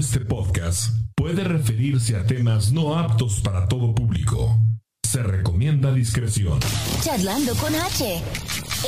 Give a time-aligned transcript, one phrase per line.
[0.00, 4.58] este podcast puede referirse a temas no aptos para todo público.
[5.06, 6.58] Se recomienda discreción.
[7.02, 8.22] Charlando con H.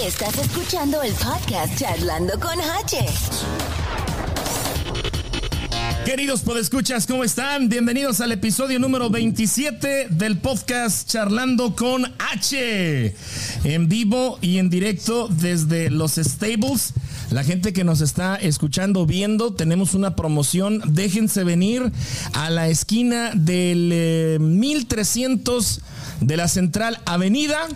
[0.06, 2.96] Estás escuchando el podcast Charlando con H.
[6.06, 7.68] Queridos podescuchas, ¿cómo están?
[7.68, 13.14] Bienvenidos al episodio número 27 del podcast Charlando con H.
[13.64, 16.94] En vivo y en directo desde los stables.
[17.32, 20.82] La gente que nos está escuchando, viendo, tenemos una promoción.
[20.86, 21.90] Déjense venir
[22.34, 25.80] a la esquina del eh, 1300
[26.20, 27.66] de la Central Avenida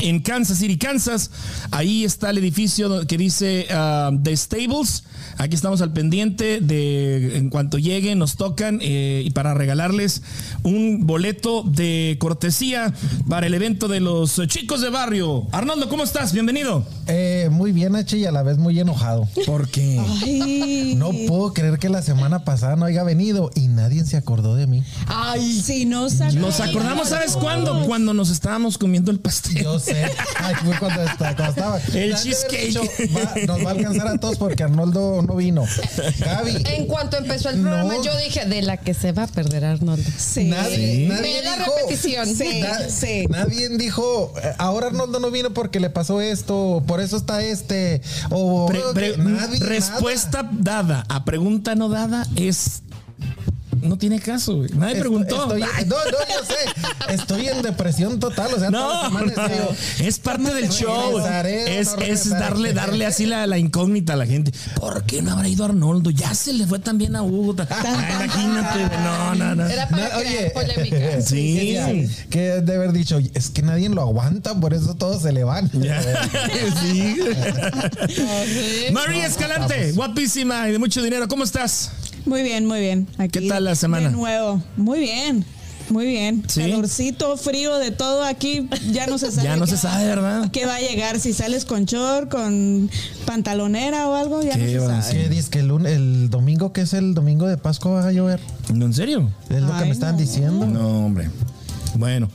[0.00, 1.32] en Kansas City, Kansas.
[1.72, 5.04] Ahí está el edificio que dice uh, The Stables.
[5.38, 10.22] Aquí estamos al pendiente de en cuanto lleguen, nos tocan eh, y para regalarles
[10.62, 12.92] un boleto de cortesía
[13.28, 15.46] para el evento de los chicos de barrio.
[15.52, 16.32] Arnoldo, ¿cómo estás?
[16.32, 16.84] Bienvenido.
[17.06, 19.28] Eh, muy bien, H, y a la vez muy enojado.
[19.46, 20.00] ¿Por qué?
[20.22, 20.94] Ay.
[20.96, 24.66] No puedo creer que la semana pasada no haya venido y nadie se acordó de
[24.66, 24.82] mí.
[25.06, 27.84] Ay, sí, nos Nos acordamos, ¿sabes cuándo?
[27.86, 29.62] Cuando nos estábamos comiendo el pastel.
[29.64, 30.04] Yo sé.
[30.38, 31.80] Ay, fue cuando, cuando estaba.
[31.94, 33.46] El cheesecake.
[33.46, 35.64] nos va a alcanzar a todos porque Arnoldo no vino.
[36.18, 36.62] Gaby.
[36.66, 38.02] En cuanto empezó el programa, No.
[38.04, 40.08] yo dije, de la que se va a perder Arnoldo.
[40.16, 40.44] Sí.
[40.44, 41.06] Nadie, Sí.
[41.08, 41.72] nadie Ve la dijo.
[41.76, 42.26] repetición.
[42.36, 43.26] Sí, Na- sí.
[43.28, 48.02] Nadie dijo, eh, ahora Arnoldo no vino porque le pasó esto, por eso está este.
[48.30, 52.82] O Pre- pre- nadie, respuesta dada a pregunta no dada es.
[53.80, 54.70] No tiene caso, güey.
[54.74, 55.44] Nadie preguntó.
[55.44, 57.14] Estoy- no, no, yo sé.
[57.14, 58.52] Estoy en depresión total.
[58.54, 61.18] O sea, No, no, digo, es parte del show.
[61.44, 64.52] Es, no es darle, darle así la, la incógnita a la gente.
[64.76, 66.10] ¿Por qué no habrá ido Arnoldo?
[66.10, 67.54] Ya se le fue también a Hugo.
[67.54, 69.00] Imagínate, güey.
[69.02, 69.66] no, no, no.
[69.66, 70.96] Era para No, crear oye, polémica.
[71.22, 71.54] Sí.
[71.64, 75.44] Que, que de haber dicho, es que nadie lo aguanta, por eso todos se le
[75.44, 75.70] van.
[75.72, 76.00] Ya.
[76.82, 77.16] Sí.
[78.92, 81.26] María Escalante, guapísima y de mucho dinero.
[81.28, 81.90] ¿Cómo estás?
[82.26, 83.08] Muy bien, muy bien.
[83.18, 84.08] Aquí ¿Qué tal la semana?
[84.08, 84.62] De nuevo.
[84.76, 85.44] Muy bien.
[85.90, 86.44] Muy bien.
[86.48, 86.60] ¿Sí?
[86.60, 88.68] Calorcito, frío, de todo aquí.
[88.92, 89.42] Ya no se sabe.
[89.48, 90.50] Ya no se va- sabe, ¿verdad?
[90.52, 91.18] ¿Qué va a llegar?
[91.18, 92.88] Si sales con short, con
[93.26, 95.12] pantalonera o algo, ya no ¿Qué se sabe.
[95.22, 98.12] ¿Qué dices que el, lunes, el domingo, que es el domingo de Pascua, va a
[98.12, 98.40] llover?
[98.72, 99.28] ¿No, ¿En serio?
[99.50, 100.20] Es lo que Ay, me estaban no.
[100.20, 100.66] diciendo.
[100.66, 101.28] No, hombre.
[101.96, 102.28] Bueno.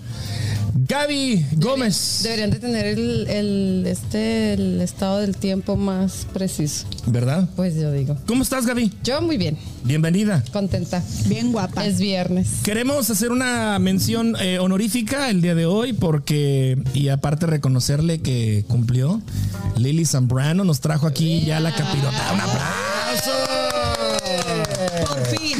[0.79, 2.19] Gaby Gómez.
[2.21, 6.85] Deberían de tener el, el, este, el estado del tiempo más preciso.
[7.07, 7.49] ¿Verdad?
[7.55, 8.15] Pues yo digo.
[8.27, 8.93] ¿Cómo estás, Gaby?
[9.03, 10.43] Yo muy bien, Bienvenida.
[10.53, 11.01] contenta.
[11.25, 11.85] Bien guapa.
[11.85, 12.47] Es viernes.
[12.63, 18.63] Queremos hacer una mención eh, honorífica el día de hoy porque, y aparte reconocerle que
[18.67, 19.21] cumplió,
[19.77, 22.33] Lily Zambrano nos trajo aquí ya la capirota.
[22.33, 23.31] ¡Un aplauso!
[25.07, 25.57] Por fin.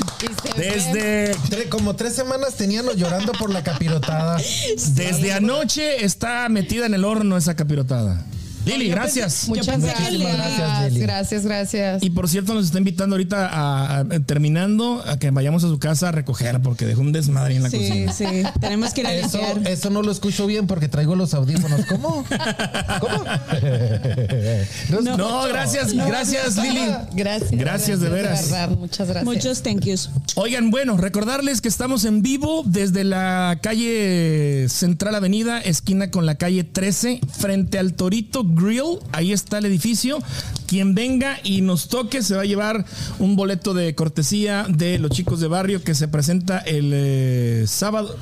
[0.55, 4.37] Desde, Tre- como tres semanas teníamos llorando por la capirotada.
[4.95, 8.25] desde anoche está metida en el horno esa capirotada.
[8.67, 9.47] Lili, gracias.
[9.47, 10.11] Muchas gracias.
[10.11, 10.99] Lili- Gracias, Lili.
[11.01, 12.03] Gracias, gracias.
[12.03, 15.79] Y por cierto, nos está invitando ahorita a, a- terminando a que vayamos a su
[15.79, 18.13] casa a recoger porque dejó un desmadre en la Sí, cocina.
[18.13, 18.25] sí.
[18.59, 19.67] Tenemos que ir a Eso, limpiar.
[19.71, 21.85] eso no lo escucho bien porque traigo los audífonos.
[21.85, 22.25] ¿Cómo?
[22.99, 23.23] ¿Cómo?
[24.89, 26.81] No, No, gracias, gracias Lili.
[27.13, 27.51] Gracias.
[27.51, 28.49] Gracias, de veras.
[28.51, 29.25] verdad, muchas gracias.
[29.25, 30.09] Muchos thank yous.
[30.35, 36.35] Oigan, bueno, recordarles que estamos en vivo desde la calle Central Avenida, esquina con la
[36.35, 38.99] calle 13, frente al Torito Grill.
[39.11, 40.19] Ahí está el edificio.
[40.67, 42.85] Quien venga y nos toque se va a llevar
[43.19, 48.17] un boleto de cortesía de los chicos de barrio que se presenta el eh, sábado.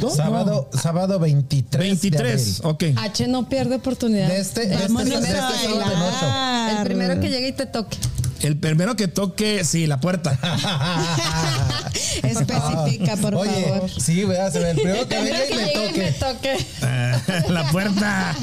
[0.00, 0.10] ¿no?
[0.10, 1.70] Sábado, sábado 23.
[1.70, 2.94] de 23, abril.
[2.94, 2.98] ok.
[3.04, 4.28] H no pierde oportunidad.
[4.28, 6.78] De este, de este, de este sábado de.
[6.78, 7.98] El primero que llegue y te toque.
[8.42, 10.38] El primero que toque, sí, la puerta.
[12.22, 13.90] Especifica, por Oye, favor.
[13.90, 16.56] sí, vea, se ve el primero que venga y me y me toque.
[16.58, 17.52] toque.
[17.52, 18.34] la puerta.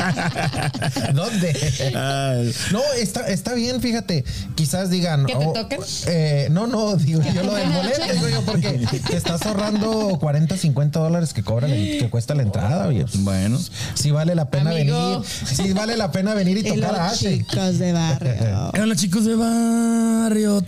[1.13, 1.93] ¿Dónde?
[1.95, 2.53] Ay.
[2.71, 4.23] No, está, está bien, fíjate.
[4.55, 5.25] Quizás digan.
[5.25, 5.79] ¿Que te oh, toquen?
[6.07, 8.69] eh, no, no, digo yo lo del boleto, digo yo, porque
[9.07, 13.05] te estás ahorrando 40, 50 dólares que cobran, que cuesta la entrada, oye.
[13.19, 13.59] Bueno.
[13.95, 15.19] Sí vale la pena Amigo.
[15.21, 15.25] venir.
[15.45, 17.39] Sí vale la pena venir y tocar a los Ashley.
[17.39, 18.71] chicos de barrio.
[18.73, 20.63] Eran los chicos de barrio.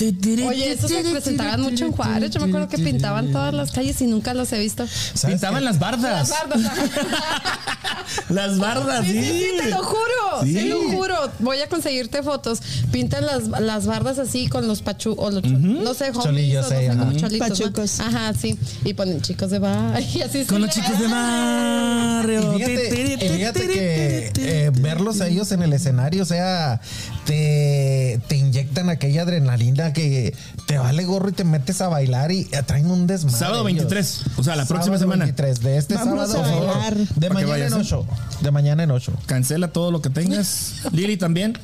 [0.48, 2.31] Oye, estos se presentaban mucho en Juárez.
[2.31, 4.85] Yo me acuerdo que pintaban todas las calles y nunca los he visto.
[5.13, 5.65] ¿Sabes Pintaban qué?
[5.65, 6.29] las bardas.
[6.29, 6.71] Las bardas.
[8.29, 9.45] Las bardas, Sí, sí.
[9.57, 10.43] te lo juro.
[10.43, 10.53] Sí.
[10.53, 11.15] Te lo juro.
[11.39, 12.59] Voy a conseguirte fotos.
[12.91, 16.69] Pintan las, las bardas así con los pachu o los no sé, homies, Cholillos, o
[16.71, 16.99] no eh, sé, ajá.
[16.99, 17.55] como cholitos, ¿no?
[17.55, 17.99] Pachucos.
[18.01, 18.57] Ajá, sí.
[18.83, 20.01] Y ponen chicos de bar.
[20.13, 22.57] Y así Con los chicos de barrio.
[22.59, 26.81] Y fíjate, y fíjate que eh, verlos a ellos en el escenario, o sea,
[27.25, 30.35] te, te inyectan aquella adrenalina que
[30.67, 32.47] te vale gorro y te metes a bailar y
[32.81, 33.38] traen un desmadre.
[33.38, 33.83] Sábado ellos.
[33.89, 35.25] 23, o sea, la próxima semana.
[35.25, 36.50] 23, de este Vámonos sábado.
[36.50, 36.78] a por favor.
[36.81, 36.98] bailar.
[37.16, 37.81] De mañana vayas, en ¿eh?
[37.81, 38.06] 8.
[38.42, 39.13] De mañana en 8.
[39.25, 40.74] Cancela todo lo que tengas.
[40.92, 41.57] Lili también.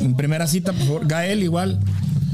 [0.00, 1.06] En primera cita, por favor.
[1.06, 1.80] Gael igual.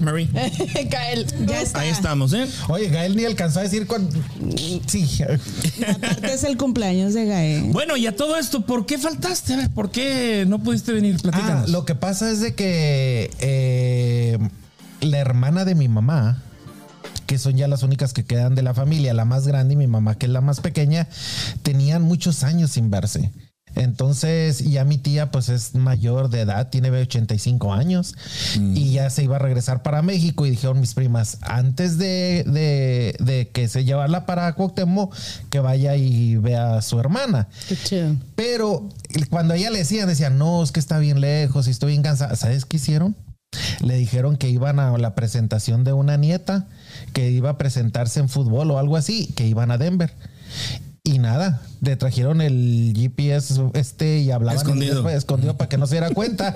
[0.00, 0.30] Mary?
[0.90, 1.26] Gael.
[1.46, 1.80] Ya está.
[1.80, 2.46] Ahí estamos, ¿eh?
[2.68, 4.10] Oye, Gael ni alcanzó a decir cuándo.
[4.86, 5.06] Sí.
[5.86, 7.64] Aparte es el cumpleaños de Gael.
[7.72, 9.52] Bueno, y a todo esto, ¿por qué faltaste?
[9.54, 11.16] A ver, ¿por qué no pudiste venir?
[11.18, 11.68] Ah, Platícanos.
[11.68, 14.38] lo que pasa es de que eh,
[15.02, 16.42] la hermana de mi mamá,
[17.26, 19.86] que son ya las únicas que quedan de la familia, la más grande y mi
[19.86, 21.08] mamá, que es la más pequeña,
[21.62, 23.30] tenían muchos años sin verse.
[23.76, 28.16] Entonces, ya mi tía pues es mayor de edad, tiene 85 años
[28.56, 33.14] y ya se iba a regresar para México y dijeron mis primas, antes de, de-
[33.24, 35.14] de que se llevarla para Cuauhtémoc,
[35.50, 37.46] que vaya y vea a su hermana.
[37.68, 38.16] Qué chido.
[38.34, 38.88] Pero
[39.30, 42.34] cuando ella le decía, decía, no, es que está bien lejos y estoy bien cansada.
[42.34, 43.14] ¿Sabes qué hicieron?
[43.80, 46.66] Le dijeron que iban a la presentación de una nieta,
[47.12, 50.12] que iba a presentarse en fútbol o algo así, que iban a Denver.
[51.02, 55.02] Y nada, le trajeron el GPS este y hablaban Escondido.
[55.02, 56.54] pues, escondido para que no se diera cuenta.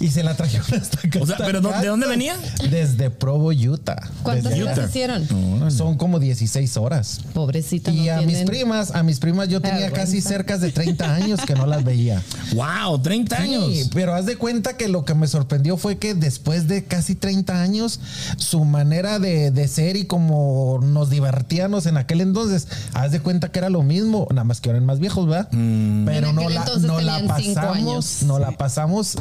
[0.00, 1.18] y se la trajeron hasta acá.
[1.20, 2.36] O sea, hasta ¿pero de dónde venía?
[2.70, 4.00] Desde Provo, Utah.
[4.22, 5.26] ¿Cuántas horas hicieron?
[5.70, 7.20] Son como 16 horas.
[7.34, 7.90] Pobrecita.
[7.90, 11.40] Y no a mis primas, a mis primas yo tenía casi cerca de 30 años
[11.46, 12.22] que no las veía.
[12.54, 13.00] ¡Wow!
[13.02, 13.90] 30 Sí, años.
[13.94, 17.60] pero haz de cuenta que lo que me sorprendió fue que después de casi 30
[17.62, 18.00] años,
[18.36, 23.50] su manera de, de ser y como nos divertíamos en aquel entonces, haz de cuenta
[23.50, 25.48] que era lo mismo, nada más que eran más viejos, ¿verdad?
[25.50, 26.64] Pero En no la,
[27.20, 28.22] no pasamos, años.
[28.24, 29.16] no la pasamos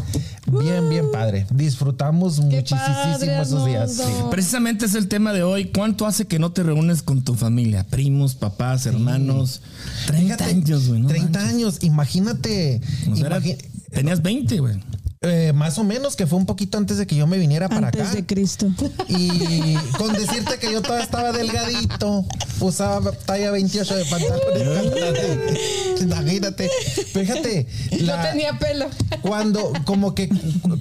[0.47, 1.45] bien, bien padre.
[1.49, 3.93] Disfrutamos Qué muchísimo padre, esos días.
[3.93, 4.03] Sí.
[4.29, 5.65] Precisamente es el tema de hoy.
[5.65, 7.85] ¿Cuánto hace que no te reúnes con tu familia?
[7.89, 9.61] Primos, papás, hermanos.
[10.07, 10.99] 30 Fíjate, años, güey.
[11.01, 11.53] no 30 manches.
[11.55, 12.81] años, imagínate.
[13.11, 13.57] O sea, era- imagi-
[13.91, 14.75] tenías 20, güey.
[15.23, 17.89] Eh, más o menos, que fue un poquito antes de que yo me viniera para
[17.89, 18.15] Antes acá.
[18.15, 18.71] de Cristo.
[19.07, 22.25] Y con decirte que yo todavía estaba delgadito,
[22.59, 26.01] usaba talla 28 de pantalones.
[26.01, 26.71] Imagínate.
[27.13, 27.67] Fíjate,
[27.99, 28.87] No la- tenía pelo.
[29.21, 30.27] cuando como que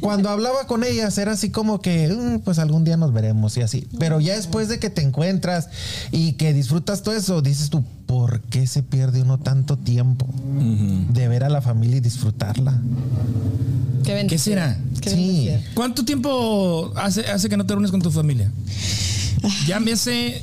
[0.00, 3.60] cuando hablaba con ellas era así como que "Mm, pues algún día nos veremos y
[3.60, 3.86] así.
[3.98, 5.68] Pero ya después de que te encuentras
[6.12, 10.26] y que disfrutas todo eso, dices tú, ¿por qué se pierde uno tanto tiempo
[11.12, 12.80] de ver a la familia y disfrutarla?
[14.02, 14.29] Qué.
[14.30, 14.78] ¿Qué será?
[15.00, 15.50] Qué Sí.
[15.74, 18.50] ¿Cuánto tiempo hace, hace que no te reúnes con tu familia?
[19.66, 20.40] Ya me hace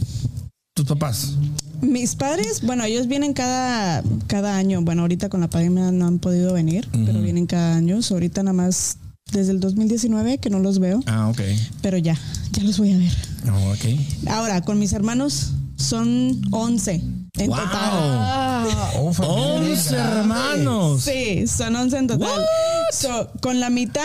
[0.75, 1.36] tus papás.
[1.80, 4.81] Mis padres, bueno, ellos vienen cada, cada año.
[4.81, 8.01] Bueno, ahorita con la pandemia no han podido venir, pero vienen cada año.
[8.01, 8.98] So, Ahorita nada más
[9.31, 11.39] desde el 2019 que no los veo, Ah, ok.
[11.81, 12.18] pero ya,
[12.51, 13.13] ya los voy a ver.
[13.50, 14.30] Oh, ok.
[14.30, 17.01] Ahora, con mis hermanos son 11
[17.38, 17.57] en Wow.
[17.60, 18.68] total.
[19.00, 20.19] Oh, familia bien 11 grande.
[20.19, 21.01] hermanos.
[21.04, 22.42] Sí, son 11 en total.
[22.92, 24.01] So, con la mitad,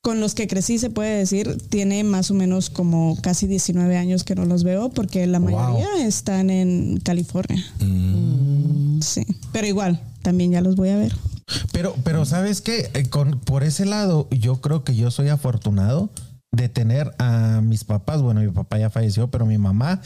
[0.00, 4.24] con los que crecí, se puede decir, tiene más o menos como casi 19 años
[4.24, 5.50] que no los veo porque la Wow.
[5.50, 7.62] mayoría están en California.
[9.00, 11.14] Sí, pero igual, también ya los voy a ver.
[11.72, 16.08] Pero, pero sabes que con por ese lado, yo creo que yo soy afortunado
[16.52, 18.20] de tener a mis papás.
[18.20, 20.00] Bueno, mi papá ya falleció, pero mi mamá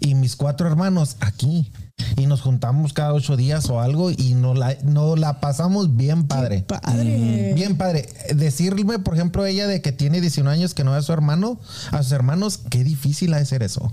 [0.00, 1.72] y mis cuatro hermanos aquí.
[2.16, 6.28] Y nos juntamos cada ocho días o algo y nos la, nos la pasamos bien
[6.28, 6.62] padre.
[6.62, 7.52] Padre.
[7.54, 8.08] Bien padre.
[8.34, 11.58] Decirme, por ejemplo, ella de que tiene 19 años que no ve a su hermano,
[11.90, 13.92] a sus hermanos, qué difícil ha de ser eso.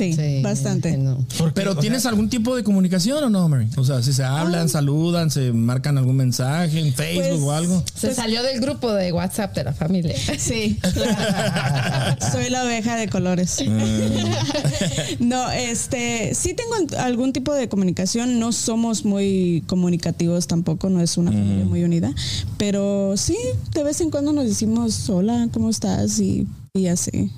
[0.00, 0.96] Sí, sí, bastante.
[0.96, 1.24] no.
[1.38, 3.68] Porque, Pero o ¿tienes sea, algún tipo de comunicación o no, Mary?
[3.76, 4.68] O sea, si se hablan, Ah.
[4.68, 7.84] saludan, se marcan algún mensaje en Facebook Pues, o algo.
[7.94, 10.14] Se salió del grupo de WhatsApp de la familia.
[10.38, 10.78] Sí,
[12.32, 13.58] soy la oveja de colores.
[15.20, 18.38] no, este, sí tengo algún tipo de comunicación.
[18.38, 22.12] No somos muy comunicativos tampoco, no es una familia muy unida,
[22.56, 23.36] pero sí,
[23.74, 26.18] de vez en cuando nos decimos hola, ¿cómo estás?
[26.20, 27.30] Y, y así.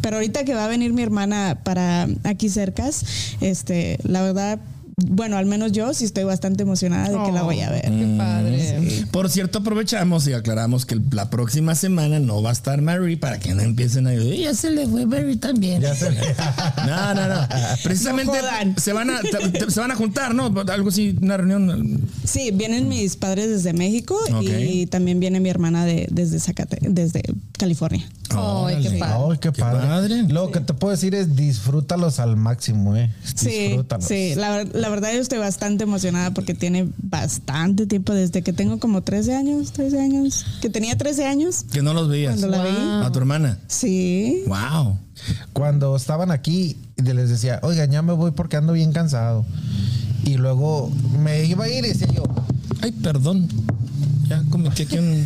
[0.00, 4.58] Pero ahorita que va a venir mi hermana para aquí cercas, este, la verdad,
[4.96, 7.82] bueno, al menos yo sí estoy bastante emocionada de que la voy a ver.
[7.82, 9.04] Qué padre.
[9.10, 13.38] Por cierto, aprovechamos y aclaramos que la próxima semana no va a estar Mary para
[13.38, 15.82] que no empiecen a decir, ya se le fue Mary también.
[15.82, 16.10] Ya se-
[16.86, 17.48] No, no, no.
[17.82, 18.76] Precisamente No jodan.
[18.78, 19.20] se van a
[19.68, 20.46] se van a juntar, ¿no?
[20.68, 22.00] Algo así, una reunión.
[22.24, 27.22] Sí, vienen mis padres desde México y también viene mi hermana de, desde Zacate, desde
[27.58, 28.08] California.
[28.30, 29.14] Ay, qué padre.
[29.32, 30.22] Ay, qué Qué padre.
[30.28, 33.10] Lo que te puedo decir es disfrútalos al máximo, eh.
[33.34, 34.06] Sí, Disfrútalos.
[34.06, 38.52] sí, la, ver- la verdad yo estoy bastante emocionada porque tiene bastante tiempo desde que
[38.52, 41.64] tengo como 13 años, 13 años, que tenía 13 años.
[41.72, 42.38] Que no los veías.
[42.38, 43.06] Cuando la vi.
[43.06, 43.58] A tu hermana.
[43.66, 44.44] Sí.
[44.46, 44.98] Wow.
[45.54, 49.46] Cuando estaban aquí, les decía, oigan, ya me voy porque ando bien cansado.
[50.22, 52.24] Y luego me iba a ir y decía yo,
[52.82, 53.48] Ay, perdón.
[54.28, 55.24] Ya cometí aquí un.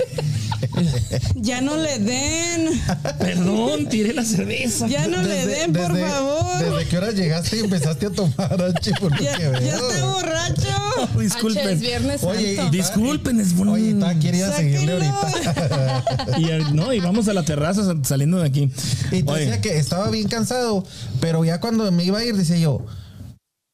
[1.35, 2.81] Ya no le den.
[3.19, 4.87] Perdón, tiré la cerveza.
[4.89, 6.59] Ya no le den, por desde- favor.
[6.59, 8.93] ¿Desde qué hora llegaste y empezaste a tomar, H?
[9.01, 9.91] Por Ya, que ya veo.
[9.91, 10.69] está borracho.
[10.99, 11.81] H, es Disculpen.
[11.81, 12.75] viernes Oye, santo.
[12.75, 13.73] y- Disculpen, es bueno.
[13.73, 16.05] Oye, está quería seguirle ahorita.
[16.39, 18.71] Y, eh, no, y vamos a la terraza sal- saliendo de aquí.
[19.13, 20.85] Y te Oye, decía que estaba bien cansado,
[21.21, 22.85] pero ya cuando me iba a ir, decía yo,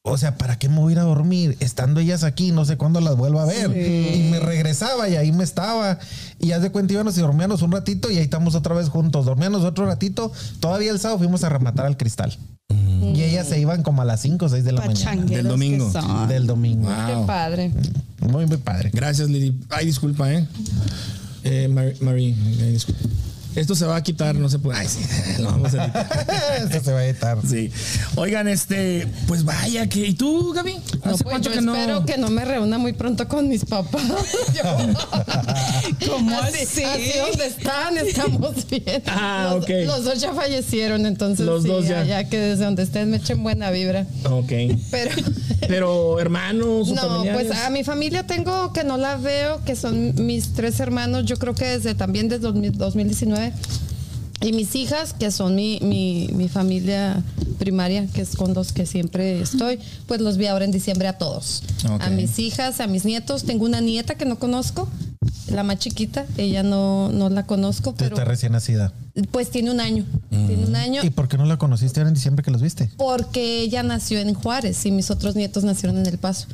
[0.06, 1.56] o sea, ¿para qué me voy a ir a dormir?
[1.60, 3.70] Estando ellas aquí, no sé cuándo las vuelvo a ver.
[3.74, 5.98] Y me regresaba y ahí me estaba.
[6.38, 9.24] Y haz de cuenta, íbamos y dormíamos un ratito y ahí estamos otra vez juntos.
[9.24, 10.30] Dormíamos otro ratito.
[10.60, 12.36] Todavía el sábado fuimos a rematar al cristal.
[12.68, 15.24] Y ellas se iban como a las 5 o 6 de la mañana.
[15.24, 15.90] Del domingo.
[16.28, 16.86] Del domingo.
[17.06, 17.72] Qué padre.
[18.20, 18.90] Muy, muy padre.
[18.92, 19.58] Gracias, Lili.
[19.70, 20.46] Ay, disculpa, ¿eh?
[21.44, 22.34] eh Mari- Marie,
[22.72, 23.00] disculpa.
[23.56, 24.78] Esto se va a quitar, no se puede.
[24.78, 25.00] Ay, sí,
[25.42, 26.26] lo vamos a editar.
[26.64, 27.38] Esto se va a editar.
[27.48, 27.70] Sí.
[28.16, 30.06] Oigan, este, pues vaya que.
[30.06, 30.74] ¿Y tú, Gaby?
[31.04, 31.74] No, ¿Hace pues yo que no?
[31.74, 34.02] espero que no me reúna muy pronto con mis papás.
[34.54, 36.62] Yo- ¿Cómo así?
[36.62, 36.82] así?
[36.84, 39.02] Así donde están, estamos bien.
[39.06, 39.70] Ah, los, ok.
[39.86, 42.04] los dos ya fallecieron, entonces Los sí, dos ya.
[42.04, 42.28] ya.
[42.28, 44.06] que desde donde estén me echen buena vibra.
[44.24, 44.52] Ok.
[44.90, 45.10] Pero
[45.68, 47.46] Pero hermanos o no, familiares.
[47.48, 51.36] pues a mi familia tengo que no la veo, que son mis tres hermanos, yo
[51.36, 53.14] creo que desde también desde 2000
[53.50, 53.84] 2019.
[54.40, 57.22] Y mis hijas, que son mi, mi, mi familia
[57.58, 61.16] primaria, que es con los que siempre estoy, pues los vi ahora en diciembre a
[61.16, 61.62] todos.
[62.00, 63.44] A mis hijas, a mis nietos.
[63.44, 64.88] Tengo una nieta que no conozco,
[65.50, 68.92] la más chiquita, ella no, no la conozco, pero Está recién nacida.
[69.30, 70.04] pues tiene un año.
[70.30, 71.02] Tiene un año.
[71.04, 72.90] ¿Y por qué no la conociste ahora en diciembre que los viste?
[72.96, 76.46] Porque ella nació en Juárez y mis otros nietos nacieron en El Paso.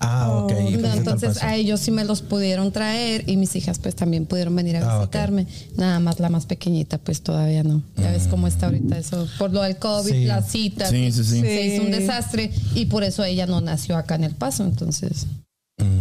[0.00, 0.52] Ah, ok.
[0.52, 4.54] Oh, entonces a ellos sí me los pudieron traer y mis hijas pues también pudieron
[4.56, 5.46] venir a Ah, visitarme.
[5.76, 7.82] Nada más la más pequeñita pues todavía no.
[7.96, 9.28] Ya ves cómo está ahorita eso.
[9.38, 10.24] Por lo del COVID, Sí.
[10.24, 10.90] las citas.
[10.90, 11.40] Sí, sí, sí.
[11.40, 14.64] Se hizo un desastre y por eso ella no nació acá en El Paso.
[14.64, 15.26] Entonces...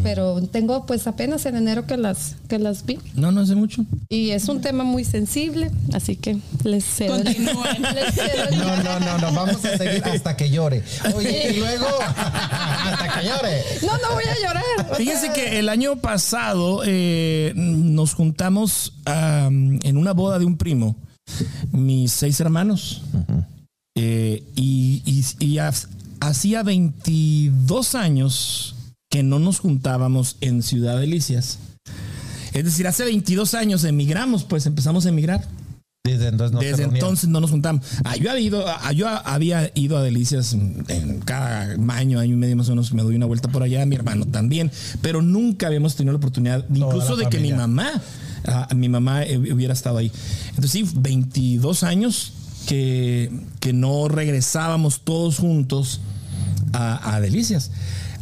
[0.03, 2.97] Pero tengo pues apenas en enero que las, que las vi.
[3.15, 3.85] No, no hace mucho.
[4.09, 7.15] Y es un tema muy sensible, así que les cedo.
[7.15, 7.81] Continúen.
[7.95, 10.81] les cedo No, no, no, no, vamos a seguir hasta que llore.
[11.15, 13.61] Oye, y luego, hasta que llore.
[13.81, 14.95] No, no voy a llorar.
[14.97, 20.95] Fíjense que el año pasado eh, nos juntamos am, en una boda de un primo,
[21.71, 23.01] mis seis hermanos,
[23.99, 25.73] Eh, y, y- y ha-
[26.19, 28.75] hacía 22 años
[29.17, 31.57] que no nos juntábamos en Ciudad Delicias.
[32.53, 35.43] Es decir, hace 22 años emigramos, pues empezamos a emigrar.
[36.03, 36.95] Desde entonces no se Desde reunían.
[36.97, 37.83] entonces no nos juntamos.
[38.03, 41.61] Ah, yo, había ido, ah, yo había ido a Delicias en, cada
[41.95, 44.27] año, año y medio más o menos, me doy una vuelta por allá, mi hermano
[44.27, 44.71] también,
[45.01, 47.99] pero nunca habíamos tenido la oportunidad, incluso la de que mi mamá,
[48.45, 50.11] ah, mi mamá eh, hubiera estado ahí.
[50.49, 52.33] Entonces sí, 22 años
[52.67, 53.31] que,
[53.61, 56.01] que no regresábamos todos juntos
[56.71, 57.71] a, a Delicias.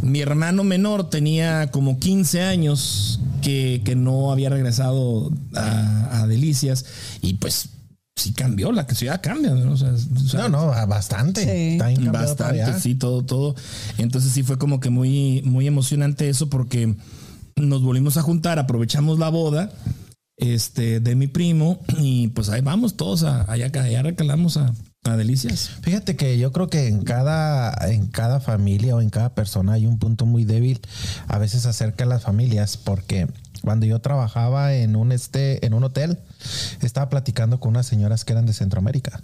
[0.06, 6.86] Mi hermano menor tenía como 15 años que, que no había regresado a, a Delicias
[7.22, 7.70] y pues
[8.16, 9.52] sí cambió, la ciudad cambia.
[9.52, 9.74] ¿no?
[9.74, 11.44] O sea, o sea, No, no, bastante.
[11.44, 11.78] Sí.
[11.82, 13.56] Está Bastante, sí, todo, todo.
[13.98, 16.96] Entonces sí fue como que muy, muy emocionante eso porque
[17.56, 19.72] nos volvimos a juntar, aprovechamos la boda
[20.38, 24.74] este, de mi primo y pues ahí vamos todos a, allá, allá recalamos a,
[25.12, 25.70] a Delicias.
[25.82, 29.86] Fíjate que yo creo que en cada, en cada familia o en cada persona hay
[29.86, 30.82] un punto muy débil
[31.28, 33.28] a veces acerca de las familias, porque
[33.62, 36.20] cuando yo trabajaba en un este, en un hotel,
[36.82, 39.22] estaba platicando con unas señoras que eran de Centroamérica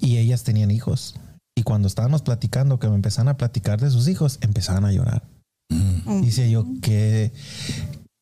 [0.00, 1.14] y ellas tenían hijos.
[1.56, 5.22] Y cuando estábamos platicando, que me empezaban a platicar de sus hijos, empezaban a llorar.
[6.22, 7.32] Dice yo, qué,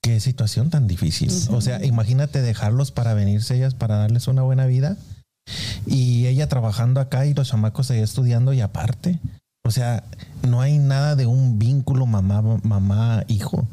[0.03, 1.31] qué situación tan difícil.
[1.51, 4.97] O sea, imagínate dejarlos para venirse ellas, para darles una buena vida.
[5.87, 9.19] Y ella trabajando acá y los chamacos ahí estudiando y aparte.
[9.65, 10.05] O sea,
[10.49, 13.67] no hay nada de un vínculo mamá, mamá, hijo.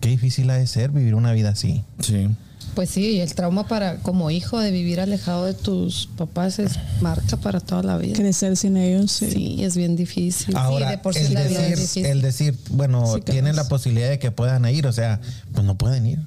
[0.00, 1.82] Qué difícil ha de ser vivir una vida así.
[2.00, 2.28] Sí.
[2.74, 6.72] Pues sí, y el trauma para como hijo de vivir alejado de tus papás es
[7.00, 8.14] marca para toda la vida.
[8.16, 9.30] Crecer sin ellos, sí.
[9.30, 10.56] Sí, es bien difícil.
[10.56, 12.06] Ahora, sí, de por sí el, la vida es decir, difícil.
[12.06, 15.20] el decir, bueno, Sí, tienen la posibilidad de que puedan ir, o sea,
[15.52, 16.18] pues no pueden ir.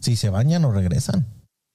[0.00, 1.26] Si se bañan o regresan.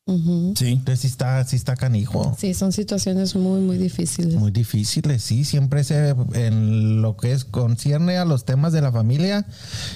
[0.05, 0.67] Sí.
[0.67, 2.36] Entonces sí está, sí está canijo.
[2.38, 4.36] Sí, son situaciones muy, muy difíciles.
[4.36, 8.91] Muy difíciles, sí, siempre se, en lo que es concierne a los temas de la
[8.91, 9.45] familia,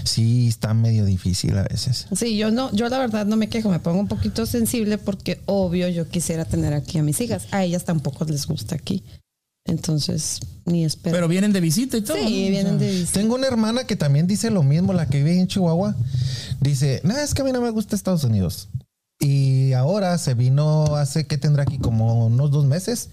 [0.06, 2.08] sí está medio difícil a veces.
[2.16, 5.42] Sí, yo no, yo la verdad no me quejo, me pongo un poquito sensible porque
[5.46, 7.48] obvio yo quisiera tener aquí a mis hijas.
[7.52, 9.04] A ellas tampoco les gusta aquí.
[9.66, 11.14] Entonces, ni espero.
[11.14, 12.16] Pero vienen de visita y todo.
[12.16, 13.20] sí, vienen de visita.
[13.20, 15.94] Tengo una hermana que también dice lo mismo, la que vive en Chihuahua.
[16.62, 18.70] Dice, no, es que a mí no me gusta Estados Unidos.
[19.30, 23.10] Y ahora se vino hace que tendrá aquí como unos dos meses.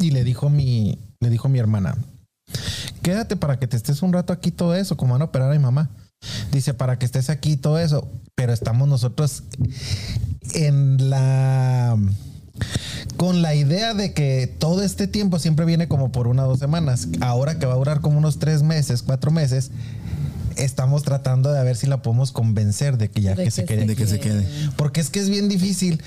[0.00, 1.96] Y le dijo mi, le dijo mi hermana,
[3.00, 5.54] quédate para que te estés un rato aquí todo eso, como van a operar a
[5.54, 5.90] mi mamá.
[6.50, 8.10] Dice, para que estés aquí todo eso.
[8.34, 9.44] Pero estamos nosotros
[10.54, 11.96] en la
[13.16, 16.58] con la idea de que todo este tiempo siempre viene como por una o dos
[16.58, 17.06] semanas.
[17.20, 19.70] Ahora que va a durar como unos tres meses, cuatro meses,
[20.56, 23.86] estamos tratando de ver si la podemos convencer de que ya De que, se quede.
[23.86, 24.46] De que se quede.
[24.76, 26.02] Porque es que es bien difícil.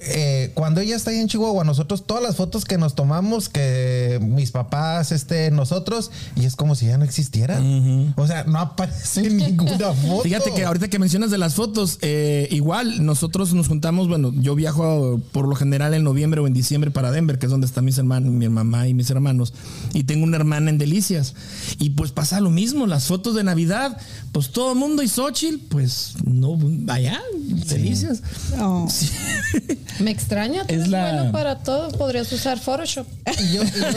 [0.00, 4.20] Eh, cuando ella está ahí en Chihuahua, nosotros todas las fotos que nos tomamos, que
[4.22, 8.14] mis papás, este, nosotros, y es como si ya no existieran.
[8.16, 10.22] O sea, no aparece ninguna foto.
[10.22, 14.54] Fíjate que ahorita que mencionas de las fotos, eh, igual nosotros nos juntamos, bueno, yo
[14.54, 17.84] viajo por lo general en noviembre o en diciembre para Denver, que es donde están
[17.84, 19.52] mis hermanos, mi mamá y mis hermanos,
[19.94, 21.34] y tengo una hermana en Delicias.
[21.78, 23.98] Y pues pasa lo mismo, las fotos de Navidad,
[24.30, 27.20] pues todo el mundo y Xochitl, pues no, allá,
[27.66, 28.22] Delicias.
[28.58, 28.88] Oh.
[30.00, 31.90] Me extraña, tú Es eres la- bueno para todo.
[31.92, 33.06] Podrías usar Photoshop.
[33.42, 33.88] Y yo, y yo-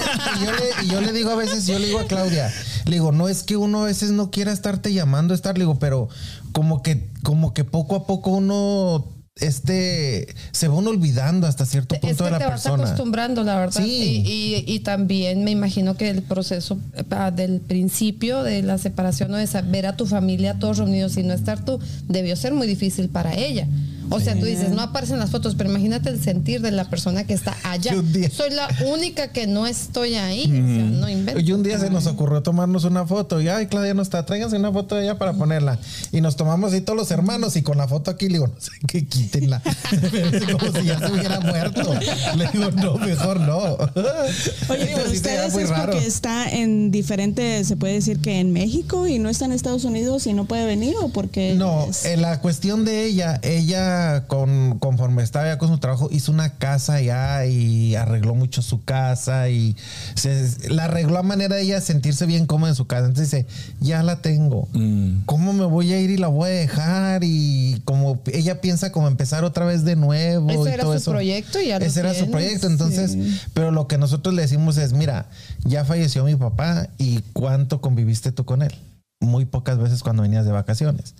[0.42, 2.52] y yo le, y yo le digo a veces, yo le digo a Claudia,
[2.86, 5.78] le digo, no es que uno a veces no quiera estarte llamando estar, le digo,
[5.80, 6.10] pero
[6.54, 9.06] como que, como que poco a poco uno
[9.36, 12.84] este se va uno olvidando hasta cierto Es punto que de te la vas persona.
[12.84, 13.82] acostumbrando, la verdad.
[13.82, 14.24] Sí.
[14.26, 16.78] Y, y- y también me imagino que el proceso
[17.10, 21.24] pa- del principio de la separación o de ver a tu familia todos reunidos y
[21.24, 23.68] no estar tú, debió ser muy difícil para ella.
[24.10, 27.26] O sea, tú dices, no aparecen las fotos, pero imagínate el sentir de la persona
[27.26, 27.94] que está allá.
[28.32, 30.44] Soy la única que no estoy ahí.
[30.44, 30.56] O sea,
[31.00, 31.48] no inventes.
[31.48, 34.58] Y un día se nos ocurrió tomarnos una foto y ay Claudia no está, tráiganse
[34.58, 35.80] una foto de ella para ponerla.
[36.12, 38.56] Y nos tomamos ahí todos los hermanos y con la foto aquí le digo, no
[38.60, 39.62] sé qué quítenla.
[40.52, 41.94] Como si ya se hubiera muerto.
[42.36, 43.58] Le digo, no, mejor no.
[43.60, 45.92] Oye, pero sí ustedes es raro.
[45.92, 49.84] porque está en diferente, se puede decir que en México y no está en Estados
[49.86, 54.01] Unidos y no puede venir o porque No, es- en la cuestión de ella, ella
[54.28, 58.84] con, conforme estaba ya con su trabajo, hizo una casa ya y arregló mucho su
[58.84, 59.76] casa y
[60.16, 63.08] se, la arregló a manera de ella sentirse bien cómoda en su casa.
[63.08, 63.48] Entonces dice,
[63.80, 64.68] ya la tengo.
[65.26, 67.24] ¿Cómo me voy a ir y la voy a dejar?
[67.24, 70.50] Y como ella piensa como empezar otra vez de nuevo.
[70.50, 71.12] Ese y era todo su eso.
[71.12, 72.68] proyecto y ya lo Ese era su proyecto.
[72.68, 73.40] Entonces, sí.
[73.54, 75.28] pero lo que nosotros le decimos es, mira,
[75.64, 78.74] ya falleció mi papá y cuánto conviviste tú con él.
[79.20, 81.16] Muy pocas veces cuando venías de vacaciones.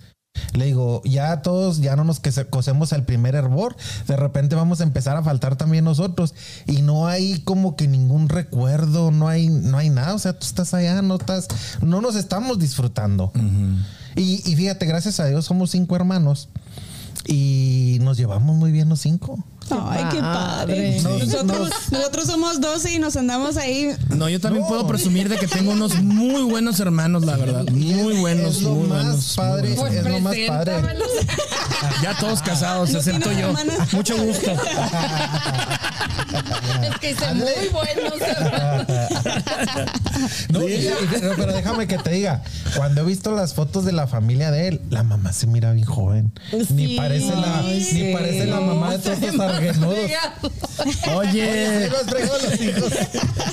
[0.54, 3.74] Le digo, ya todos, ya no nos que se- cosemos el primer hervor,
[4.06, 6.34] de repente vamos a empezar a faltar también nosotros
[6.66, 10.44] y no hay como que ningún recuerdo, no hay, no hay nada, o sea, tú
[10.46, 11.48] estás allá, no estás,
[11.80, 13.32] no nos estamos disfrutando.
[14.14, 16.48] y, y fíjate, gracias a Dios somos cinco hermanos
[17.26, 19.42] y nos llevamos muy bien los cinco.
[19.88, 21.00] Ay, qué padre.
[21.00, 21.00] padre.
[21.02, 23.90] Nos- nosotros, nosotros somos 12 y nos andamos ahí.
[24.08, 24.68] No, yo también No.
[24.68, 27.64] puedo presumir de que tengo unos muy buenos hermanos, la verdad.
[27.72, 29.16] Muy buenos, es lo muy más buenos.
[29.26, 29.96] muy padre, buenos.
[29.96, 30.74] es lo más padre.
[32.02, 33.48] Ya todos casados, ¿No excepto yo.
[33.48, 33.92] hermanas?
[33.92, 34.50] Mucho gusto.
[36.82, 38.86] Es que hice muy buenos hermanos.
[40.50, 40.88] No, y-
[41.36, 42.42] pero, déjame que te diga,
[42.76, 45.86] cuando he visto las fotos de la familia de él, la mamá se mira bien
[45.86, 46.32] joven.
[46.70, 49.60] Ni parece la, ni parece la mamá de todos estos
[51.14, 52.92] Oye, Se los fregó a los hijos.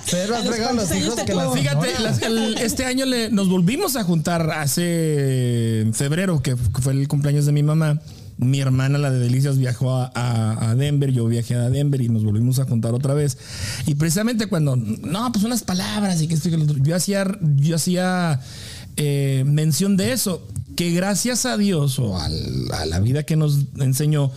[0.06, 1.16] Se los fregó a los ¿Cuántos años hijos
[1.54, 1.60] que?
[1.62, 6.94] Fíjate, las- el- este año le- nos volvimos a juntar hace en febrero, que fue
[6.94, 8.00] el cumpleaños de mi mamá.
[8.38, 12.08] Mi hermana, la de Delicias, viajó a, a- a Denver, yo viajé a Denver y
[12.08, 13.38] nos volvimos a juntar otra vez.
[13.86, 16.96] Y precisamente cuando, no, pues unas palabras y que esto y que lo otro, yo
[16.96, 18.40] hacía, yo hacía
[18.96, 22.30] eh, mención de eso, que gracias a Dios o a
[22.86, 24.32] la vida que nos enseñó,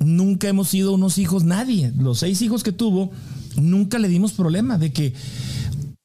[0.00, 1.92] nunca hemos sido unos hijos, nadie.
[1.98, 3.10] Los seis hijos que tuvo,
[3.56, 5.14] nunca le dimos problema de que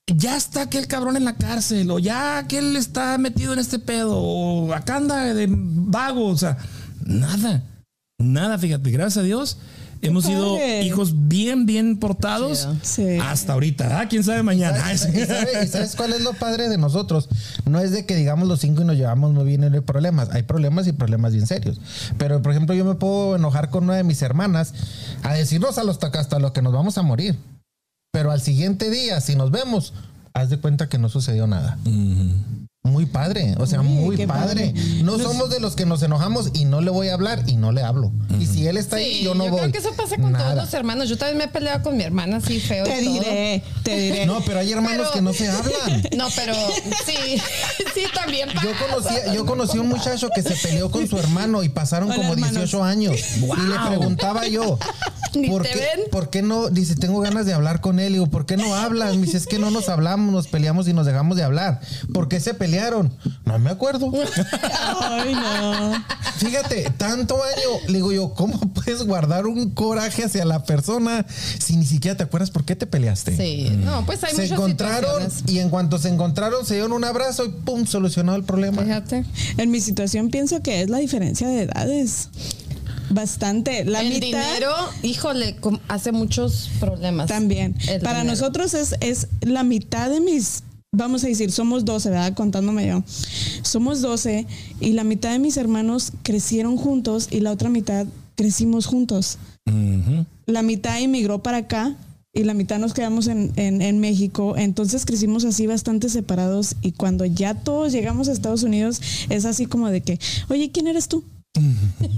[0.08, 4.18] ya está aquel cabrón en la cárcel, o ya aquel está metido en este pedo,
[4.18, 6.58] o acá anda de vago, o sea,
[7.06, 7.64] nada,
[8.20, 9.58] nada, fíjate, gracias a Dios.
[10.04, 13.18] Hemos sido hijos bien, bien portados Sí.
[13.22, 14.00] hasta ahorita.
[14.00, 14.94] Ah, quién sabe mañana.
[14.94, 17.30] ¿Y sabes, y sabes cuál es lo padre de nosotros?
[17.66, 19.82] No es de que digamos los cinco y nos llevamos muy bien y no hay
[19.82, 20.30] problemas.
[20.32, 21.80] Hay problemas y problemas bien serios.
[22.18, 24.74] Pero, por ejemplo, yo me puedo enojar con una de mis hermanas
[25.24, 27.38] a decirnos a los hasta lo que nos vamos a morir.
[28.12, 29.94] Pero al siguiente día, si nos vemos,
[30.34, 31.78] haz de cuenta que no sucedió nada.
[32.86, 34.74] Muy padre, o sea, Uy, muy padre.
[35.06, 37.72] No somos de los que nos enojamos y no le voy a hablar y no
[37.72, 38.12] le hablo.
[38.42, 39.58] Y si él está ahí, yo no voy.
[39.62, 40.52] creo que eso pasa con Nada.
[40.52, 41.08] todos los hermanos.
[41.08, 42.84] Yo también me he peleado con mi hermana así feo.
[42.84, 43.14] Te y todo.
[43.24, 44.26] diré, te diré.
[44.26, 46.04] No, pero hay hermanos Pero- que no se hablan.
[46.18, 46.54] No, pero
[47.06, 47.16] sí,
[47.94, 48.68] sí, también pasa.
[48.68, 52.10] Yo conocí, yo conocí a un muchacho que se peleó con su hermano y pasaron
[52.10, 52.52] Hola, como hermanos.
[52.58, 53.16] 18 años.
[53.38, 54.78] Y le preguntaba yo,
[55.36, 56.02] Ni ¿por te qué, ven.
[56.12, 56.68] ¿por qué no?
[56.70, 58.10] Dice, tengo ganas de hablar con él.
[58.10, 59.20] Y digo, ¿por qué no hablan?
[59.22, 61.80] Me dice, es que no nos hablamos, nos peleamos y nos dejamos de hablar.
[62.14, 63.12] ¿Por qué se pelearon?
[63.46, 64.12] No me acuerdo.
[65.02, 66.04] Ay, no.
[66.38, 71.26] Fíjate, tanto año, le digo yo, ¿cómo puedes guardar un coraje hacia la persona
[71.60, 73.36] si ni siquiera te acuerdas por qué te peleaste?
[73.38, 77.04] Sí, no, pues hay se muchas encontraron y en cuanto se encontraron se dieron un
[77.04, 78.82] abrazo y pum, solucionado el problema.
[78.82, 79.24] Fíjate.
[79.58, 82.30] En mi situación pienso que es la diferencia de edades.
[83.10, 83.86] Bastante.
[83.86, 85.56] La el mitad dinero, híjole,
[85.88, 87.28] hace muchos problemas.
[87.28, 87.76] también.
[87.88, 88.36] El Para dinero.
[88.36, 92.34] nosotros es, es la mitad de mis, vamos a decir, somos 12, ¿verdad?
[92.34, 93.04] Contándome yo.
[93.64, 94.48] Somos 12
[94.80, 99.38] y la mitad de mis hermanos crecieron juntos y la otra mitad crecimos juntos.
[100.46, 101.96] La mitad emigró para acá
[102.36, 104.56] y la mitad nos quedamos en, en- en México.
[104.58, 109.66] Entonces crecimos así bastante separados y cuando ya todos llegamos a Estados Unidos es así
[109.68, 111.24] como de que, oye, ¿quién eres tú?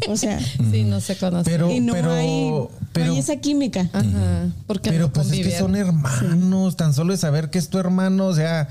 [0.08, 0.39] O sea,
[0.71, 1.50] Sí, no se conoce.
[1.50, 3.89] Pero, y no, pero, hay, no pero, hay esa química.
[3.91, 4.48] Ajá.
[4.65, 7.78] Porque pero no pues es que son hermanos, tan solo de saber que es tu
[7.78, 8.69] hermano, o sea,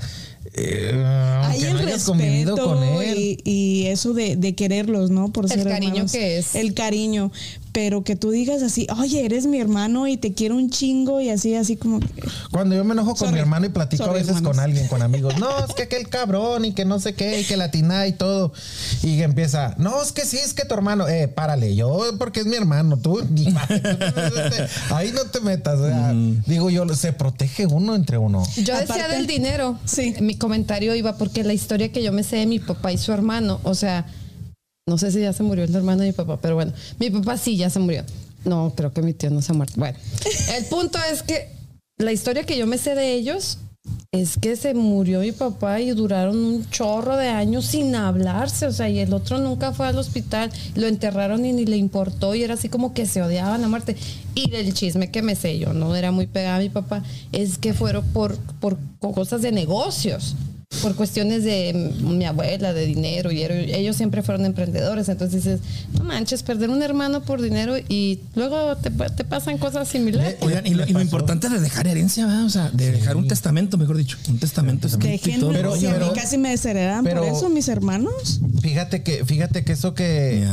[0.55, 0.91] eh,
[1.43, 3.15] Hay el no respeto con él.
[3.17, 5.31] y, y eso de, de quererlos, ¿no?
[5.31, 6.11] Por El ser cariño hermanos.
[6.11, 6.55] que es.
[6.55, 7.31] El cariño.
[7.75, 11.29] Pero que tú digas así, oye, eres mi hermano y te quiero un chingo y
[11.29, 12.07] así, así como que.
[12.49, 13.33] Cuando yo me enojo con Sorry.
[13.33, 14.49] mi hermano y platico a veces hermanos.
[14.51, 17.43] con alguien, con amigos, no, es que aquel cabrón y que no sé qué, y
[17.43, 18.53] que latina y todo.
[19.03, 22.39] Y que empieza, no, es que sí, es que tu hermano, eh, párale, yo porque
[22.39, 25.77] es mi hermano, tú, ni madre, tú no te- ahí no te metas.
[25.77, 26.13] o sea,
[26.47, 28.41] Digo yo, se protege uno entre uno.
[28.55, 29.77] Yo decía Aparte- del dinero.
[29.83, 30.15] Sí.
[30.21, 33.11] Mi comentario iba porque la historia que yo me sé de mi papá y su
[33.11, 34.05] hermano, o sea,
[34.87, 37.39] no sé si ya se murió el hermano de mi papá, pero bueno, mi papá
[37.39, 38.03] sí ya se murió.
[38.43, 39.73] No, creo que mi tío no se ha muerto.
[39.77, 39.97] Bueno,
[40.55, 41.49] el punto es que
[41.97, 43.57] la historia que yo me sé de ellos
[44.11, 48.71] es que se murió mi papá y duraron un chorro de años sin hablarse, o
[48.71, 52.43] sea, y el otro nunca fue al hospital, lo enterraron y ni le importó y
[52.43, 53.95] era así como que se odiaban a muerte.
[54.35, 57.57] Y el chisme que me sé yo, no era muy pegada a mi papá, es
[57.57, 60.35] que fueron por, por cosas de negocios.
[60.81, 65.07] Por cuestiones de mi abuela, de dinero, y ellos siempre fueron emprendedores.
[65.09, 65.59] Entonces dices,
[65.93, 70.35] no manches, perder un hermano por dinero y luego te, te pasan cosas similares.
[70.41, 72.45] Oigan, y lo, y lo importante de dejar herencia, ¿verdad?
[72.45, 74.17] O sea, de dejar un testamento, mejor dicho.
[74.27, 75.51] Un testamento Déjenme, todo.
[75.53, 78.41] Pero- si a mí pero- casi me desheredan por pero- eso, mis hermanos.
[78.61, 80.45] Fíjate que, fíjate que eso que,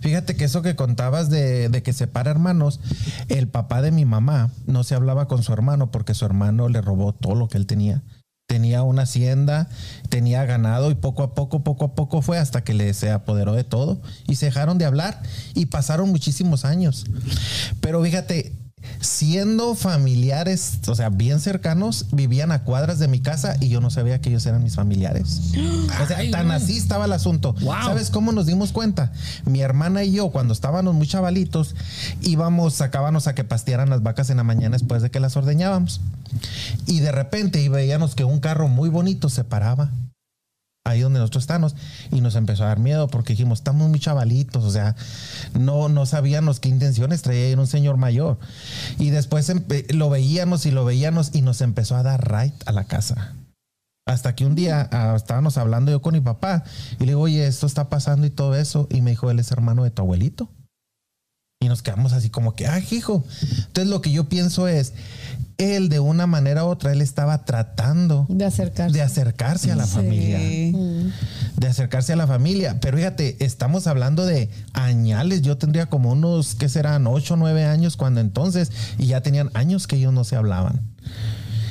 [0.00, 2.80] fíjate que eso que contabas de, de que separa hermanos,
[3.28, 6.80] el papá de mi mamá no se hablaba con su hermano porque su hermano le
[6.80, 8.02] robó todo lo que él tenía.
[8.46, 9.68] Tenía una hacienda,
[10.08, 13.54] tenía ganado y poco a poco, poco a poco fue hasta que le se apoderó
[13.54, 15.20] de todo y se dejaron de hablar
[15.54, 17.06] y pasaron muchísimos años.
[17.80, 18.52] Pero fíjate,
[19.00, 23.90] siendo familiares, o sea, bien cercanos, vivían a cuadras de mi casa y yo no
[23.90, 25.40] sabía que ellos eran mis familiares.
[26.02, 27.54] O sea, Ay, tan así estaba el asunto.
[27.60, 27.74] Wow.
[27.84, 29.12] ¿Sabes cómo nos dimos cuenta?
[29.44, 31.74] Mi hermana y yo, cuando estábamos muy chavalitos,
[32.22, 36.00] íbamos, sacábamos a que pastearan las vacas en la mañana después de que las ordeñábamos.
[36.86, 39.90] Y de repente y veíamos que un carro muy bonito se paraba
[40.86, 41.74] ahí donde nosotros estamos
[42.12, 44.94] y nos empezó a dar miedo porque dijimos, estamos muy chavalitos, o sea,
[45.58, 48.38] no, no sabíamos qué intenciones traía un señor mayor.
[48.98, 52.72] Y después empe- lo veíamos y lo veíamos y nos empezó a dar right a
[52.72, 53.34] la casa.
[54.08, 56.62] Hasta que un día ah, estábamos hablando yo con mi papá
[57.00, 58.86] y le digo, oye, esto está pasando y todo eso.
[58.88, 60.48] Y me dijo, él es hermano de tu abuelito.
[61.60, 63.24] Y nos quedamos así como que, ah, hijo.
[63.66, 64.92] Entonces lo que yo pienso es,
[65.56, 68.92] él de una manera u otra, él estaba tratando De acercarse.
[68.94, 70.74] de acercarse a la familia Sí.
[71.56, 72.78] de acercarse a la familia.
[72.82, 75.40] Pero fíjate, estamos hablando de añales.
[75.40, 77.06] Yo tendría como unos, ¿qué serán?
[77.06, 80.82] 8 o 9 años cuando entonces, y ya tenían años que ellos no se hablaban.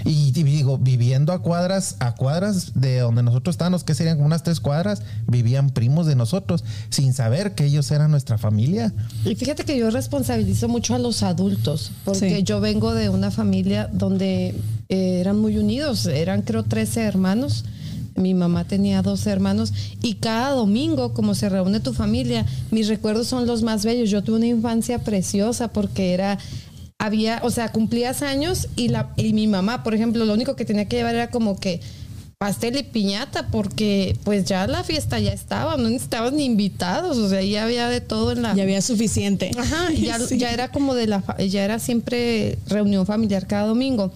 [0.05, 4.27] Y, y digo, viviendo a cuadras, a cuadras de donde nosotros estábamos, que serían como
[4.27, 8.93] unas tres cuadras, vivían primos de nosotros, sin saber que ellos eran nuestra familia.
[9.25, 12.43] Y fíjate que yo responsabilizo mucho a los adultos, porque Sí.
[12.43, 14.55] yo vengo de una familia donde
[14.89, 17.65] eh, eran muy unidos, eran creo 13 hermanos.
[18.17, 23.27] Mi mamá tenía 12 hermanos y cada domingo, como se reúne tu familia, mis recuerdos
[23.27, 24.09] son los más bellos.
[24.09, 26.37] Yo tuve una infancia preciosa porque era,
[26.99, 30.65] había, o sea, cumplías años y, la, y mi mamá, por ejemplo, lo único que
[30.65, 31.81] tenía que llevar era como que
[32.37, 37.29] pastel y piñata porque pues ya la fiesta ya estaba, no necesitabas ni invitados, o
[37.29, 38.53] sea, ya había de todo en la...
[38.55, 39.51] Ya había suficiente.
[39.57, 40.37] Ajá, ya, Sí.
[40.37, 44.11] ya era como de la, ya era siempre reunión familiar cada domingo.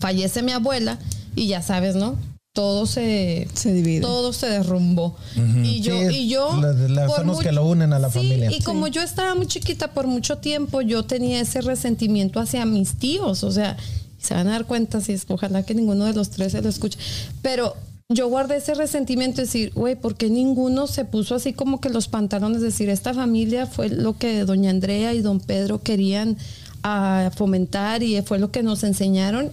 [0.00, 0.98] Fallece mi abuela
[1.34, 2.16] y ya sabes, ¿no?
[2.56, 4.00] Todo se, Se divide.
[4.00, 5.14] todo se derrumbó.
[5.62, 6.58] Y yo, Sí, y yo.
[6.60, 8.50] la- la- por son los mucho- que lo unen a la Sí, familia.
[8.50, 12.94] Y como yo estaba muy chiquita por mucho tiempo, yo tenía ese resentimiento hacia mis
[12.94, 13.44] tíos.
[13.44, 13.76] O sea,
[14.18, 16.68] se van a dar cuenta si es, ojalá que ninguno de los tres se lo
[16.70, 16.98] escuche.
[17.42, 17.76] Pero
[18.08, 22.08] yo guardé ese resentimiento, decir, güey, ¿por qué ninguno se puso así como que los
[22.08, 22.62] pantalones?
[22.62, 26.38] Decir, esta familia fue lo que doña Andrea y don Pedro querían
[26.82, 29.50] a fomentar y fue lo que nos enseñaron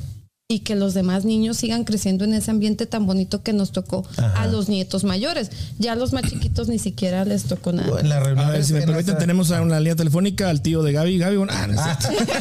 [0.54, 4.06] y que los demás niños sigan creciendo en ese ambiente tan bonito que nos tocó
[4.36, 5.50] a los nietos mayores.
[5.80, 8.00] Ya a los más chiquitos ni siquiera les tocó nada.
[8.00, 10.62] En la reunión A ver, si me en permiten, tenemos a una línea telefónica al
[10.62, 11.18] tío de Gaby.
[11.18, 12.24] Gaby, bueno, ah, no cierto.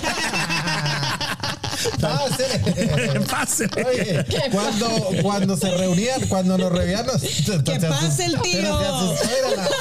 [2.00, 3.20] Pásele.
[3.30, 3.84] Pásele.
[3.84, 4.88] Oye, cuando,
[5.22, 8.60] cuando se reunían, cuando nos reunían, nos- Que se pase el tío.
[8.60, 9.16] pero
[9.56, 9.68] la-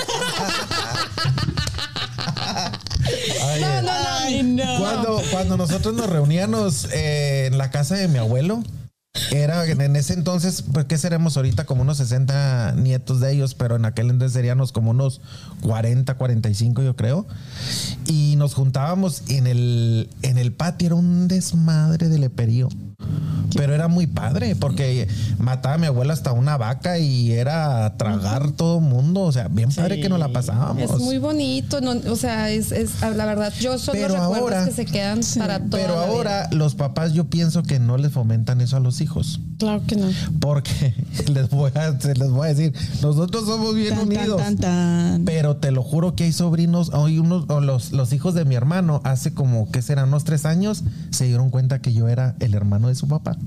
[3.53, 3.81] Oye,
[4.31, 4.63] Ay, no.
[4.79, 8.63] Cuando, cuando nosotros nos reuníamos eh, en la casa de mi abuelo,
[9.31, 13.75] era en ese entonces, pues qué seremos ahorita como unos 60 nietos de ellos, pero
[13.75, 15.19] en aquel entonces seríamos como unos
[15.61, 17.27] 40, 45 yo creo.
[18.07, 22.69] Y nos juntábamos en el, en el patio, era un desmadre de leperío.
[23.55, 28.51] Pero era muy padre porque mataba a mi abuela hasta una vaca y era tragar
[28.51, 29.21] todo mundo.
[29.21, 30.83] O sea, bien padre que nos la pasábamos.
[30.83, 34.41] Es muy bonito, no, o sea, es, es- la verdad, yo son Pero los recuerdos
[34.41, 36.13] ahora- que se quedan para toda Pero la vida.
[36.13, 39.39] ahora los papás yo pienso que no les fomentan eso a los hijos.
[39.59, 40.07] Claro que no.
[40.39, 40.93] Porque
[41.31, 44.41] les voy a, se les voy a decir, nosotros somos bien Tan, tan, unidos.
[44.41, 45.25] tan, tan.
[45.25, 48.55] Pero te lo juro que hay sobrinos, hay unos, o los, los hijos de mi
[48.55, 52.53] hermano, hace como que serán unos tres años, se dieron cuenta que yo era el
[52.53, 53.37] hermano de su papá.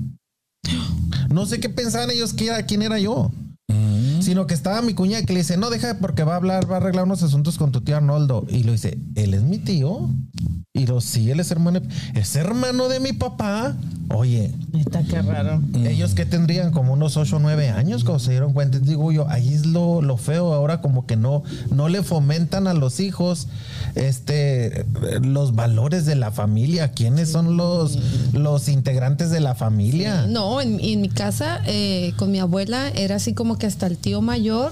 [1.29, 3.31] No sé qué pensaban ellos que era, quién era yo.
[4.25, 6.75] Sino que estaba mi cuñada que le dice, no, deja porque va a hablar, va
[6.75, 8.45] a arreglar unos asuntos con tu tío Arnoldo.
[8.49, 10.09] Y lo dice, él es mi tío.
[10.73, 11.79] Y lo sí, él es hermano,
[12.15, 13.77] es hermano de mi papá.
[14.09, 15.61] Oye, Está qué raro.
[15.73, 19.27] ellos que tendrían como unos 8 o 9 años cuando se dieron cuenta, digo yo,
[19.29, 23.47] ahí es lo, lo feo ahora como que no, no le fomentan a los hijos
[23.95, 24.85] este
[25.23, 27.97] los valores de la familia, quiénes son los,
[28.33, 30.25] los integrantes de la familia.
[30.27, 33.97] No, en, en mi casa, eh, con mi abuela, era así como que hasta el
[33.97, 34.71] tío mayor,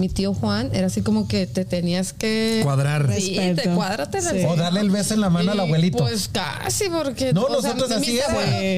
[0.00, 2.60] mi tío Juan, era así como que te tenías que...
[2.64, 3.06] Cuadrar.
[3.14, 3.62] Sí, Respeto.
[3.62, 4.44] te cuádrate Sí.
[4.46, 5.98] O darle el beso en la mano al abuelito.
[5.98, 7.32] Pues casi, porque.
[7.32, 8.28] No, sea, nosotros mis así era.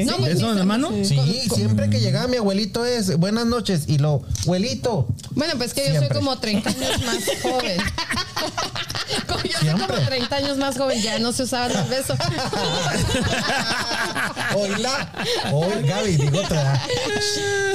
[0.05, 0.21] No, Sí.
[0.21, 0.91] pues, ¿Beso en la mano?
[1.03, 1.19] Sí,
[1.55, 5.07] siempre que llegaba mi abuelito es buenas noches y lo, abuelito.
[5.31, 6.09] Bueno, pues que yo Siempre.
[6.09, 7.79] soy como 30 años más joven.
[9.27, 12.17] Como yo soy como 30 años más joven, ya no se usaban los besos.
[14.57, 15.13] Oila.
[15.53, 16.83] Oye, Gaby, digo otra.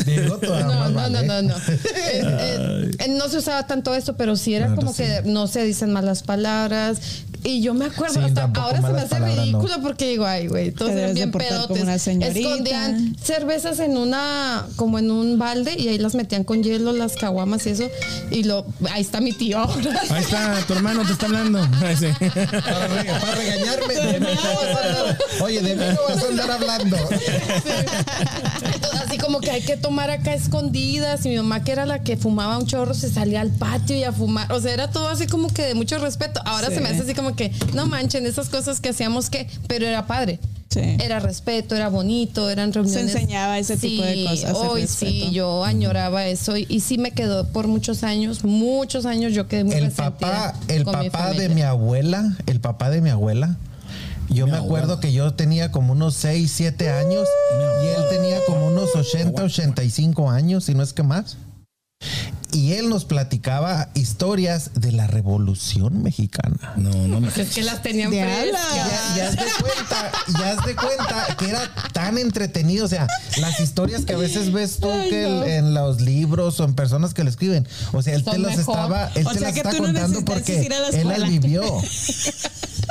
[0.06, 0.62] Digo otra.
[0.62, 1.24] No, no, no, vale.
[1.28, 1.56] no, no.
[1.58, 5.04] Eh, eh, eh, no se usaba tanto esto, pero sí era Claro, como sí.
[5.04, 7.00] que no se dicen malas palabras.
[7.44, 9.42] Y yo me acuerdo, Sí, hasta ahora se me hace palabras, no.
[9.44, 11.88] ridículo porque digo, ay, güey, todos eran bien pedotes.
[12.08, 17.14] Escondían cervezas en una, como en un balde y ahí las metían con hielo, las
[17.16, 17.84] caguamas y eso.
[18.32, 19.58] Y lo, ahí está mi tío.
[20.10, 21.60] Ahí está, tu hermano te está hablando.
[21.98, 22.08] Sí.
[22.20, 23.94] Para, re- para regañarme.
[23.94, 26.98] De mí no vas a andar- oye, de mí no vas a andar hablando.
[28.74, 31.26] Entonces, así como que hay que tomar acá escondidas.
[31.26, 34.04] Y mi mamá, que era la que fumaba un chorro, se salía al patio y
[34.04, 34.52] a fumar.
[34.52, 36.42] O sea, era todo así como que de mucho respeto.
[36.46, 36.76] Ahora Sí.
[36.76, 40.08] se me hace así como que, no manchen, esas cosas que hacíamos que, pero era
[40.08, 40.40] padre.
[40.70, 40.82] Sí.
[41.02, 43.16] Era respeto, era bonito, eran reuniones.
[43.16, 47.48] enseñaba ese tipo de cosas, Hoy sí, yo añoraba eso y, y sí me quedó
[47.48, 51.50] por muchos años, muchos años yo quedé muy El papá, el con mi papá de
[51.50, 53.58] mi abuela, el papá de mi abuela.
[54.30, 57.28] Yo me acuerdo que yo tenía como unos 6, 7 años
[57.82, 61.38] y él tenía como unos 80, 85 años, si no es que más.
[62.54, 66.74] Y él nos platicaba historias de la Revolución Mexicana.
[66.78, 67.28] No, no me.
[67.28, 68.62] Es que las tenían De frescas.
[68.76, 71.62] Ya, ya haz de cuenta, ya haz de cuenta que era
[71.94, 72.86] tan entretenido.
[72.86, 73.08] O sea,
[73.40, 76.74] las historias que a veces ves tú Ay, que el- en los libros o en
[76.74, 77.68] personas que lo escriben.
[77.94, 78.76] O sea, él te las mejor.
[78.76, 80.88] estaba, él O te sea las que está tú no contando porque ir a la
[80.90, 81.64] él las vivió.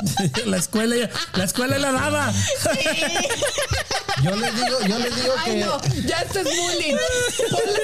[0.46, 2.32] La escuela, la escuela la daba.
[4.22, 5.64] Yo les digo, yo les digo Ay, que.
[5.64, 6.96] no, ya esto es bullying.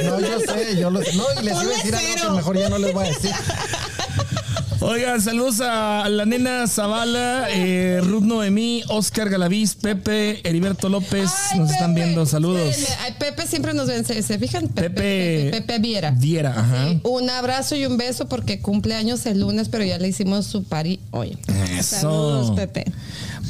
[0.05, 1.01] No, yo sé, yo lo.
[1.01, 2.29] No, y les iba a decir algo cero.
[2.29, 3.33] que mejor ya no les voy a decir.
[4.85, 11.31] Oigan, saludos a la nena Zavala, eh, Ruth Noemí, Oscar Galaviz, Pepe, Heriberto López.
[11.53, 12.75] Ay, nos están viendo, saludos.
[13.01, 14.67] Ay, Pepe siempre nos ven, ¿se, se fijan?
[14.67, 16.11] Pepe, Pepe, Pepe, Viera.
[16.11, 16.89] Viera, ajá.
[16.89, 20.47] Sí, un abrazo y un beso porque cumple años el lunes, pero ya le hicimos
[20.47, 21.39] su pari hoy.
[21.79, 22.01] Eso.
[22.01, 22.85] Saludos, Pepe.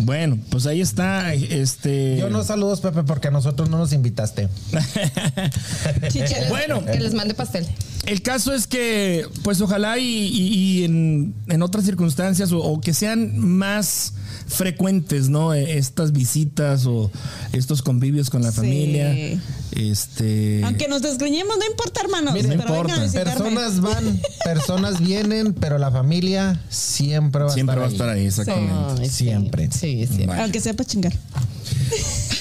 [0.00, 1.32] Bueno, pues ahí está.
[1.34, 2.16] Este.
[2.18, 4.48] Yo no saludos, Pepe, porque a nosotros no nos invitaste.
[6.10, 6.84] Chicheles, Bueno.
[6.84, 7.66] que les mande pastel.
[8.06, 12.80] El caso es que, pues ojalá y, y- y en, en otras circunstancias o, o
[12.80, 14.14] que sean más
[14.52, 15.54] frecuentes, ¿no?
[15.54, 17.10] Eh, Estas visitas o
[17.52, 18.56] estos convivios con la Sí.
[18.56, 19.40] familia.
[19.72, 20.62] Este.
[20.64, 22.34] Aunque nos desgreñemos, no importa, hermanos.
[22.34, 22.94] Miren, no importa.
[23.12, 28.16] Personas van, personas vienen, pero la familia siempre va a siempre va a estar estar
[28.16, 28.26] ahí.
[28.26, 29.04] exactamente.
[29.06, 29.10] Sí.
[29.10, 29.68] Siempre.
[29.72, 30.26] Sí, sí.
[30.26, 30.42] Vale.
[30.42, 31.12] Aunque sepa chingar.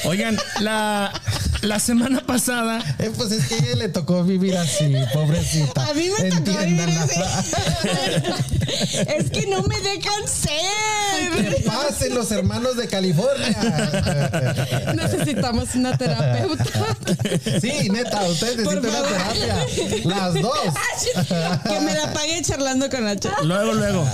[0.06, 1.12] Oigan, la.
[1.62, 2.80] la semana pasada.
[3.00, 5.88] Eh, pues es que a ella le tocó vivir así, pobrecita.
[5.88, 7.20] A mí me tocó vivir así.
[9.18, 11.56] es que no me dejan ser.
[11.56, 13.58] Que pasen los hermanos de California.
[14.96, 16.66] Necesitamos una terapeuta.
[17.62, 19.66] Sí, neta, ustedes necesitan una terapia.
[20.06, 20.60] Las dos.
[21.64, 23.30] que me la pague charlando con H.
[23.44, 24.08] Luego, luego.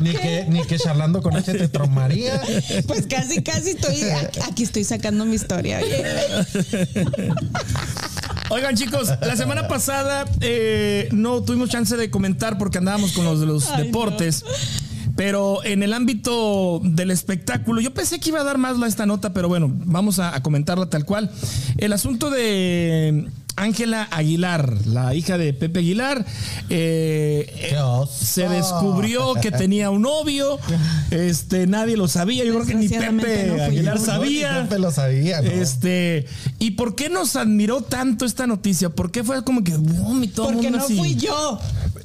[0.00, 2.40] Ni que, ni que charlando con H te traumaría.
[2.86, 4.02] Pues casi, casi estoy.
[4.48, 5.75] Aquí estoy sacando mi historia.
[8.50, 13.40] Oigan, chicos, la semana pasada eh, no tuvimos chance de comentar porque andábamos con los
[13.40, 14.44] de los Ay, deportes.
[15.16, 19.06] Pero en el ámbito del espectáculo, yo pensé que iba a dar más la- esta
[19.06, 21.30] nota, pero bueno, vamos a, a comentarla tal cual.
[21.78, 26.24] El asunto de Ángela Aguilar, la hija de Pepe Aguilar,
[26.68, 27.74] eh,
[28.10, 30.58] se descubrió que tenía un novio,
[31.10, 34.62] este, nadie lo sabía, yo creo que ni Pepe no Aguilar sabía.
[34.62, 35.48] Pepe lo sabía, ¿no?
[35.50, 36.26] Este,
[36.58, 38.90] ¿y por qué nos admiró tanto esta noticia?
[38.90, 40.96] ¿Por qué fue como que boom, y todo Porque mundo no así?
[40.96, 41.58] fui yo.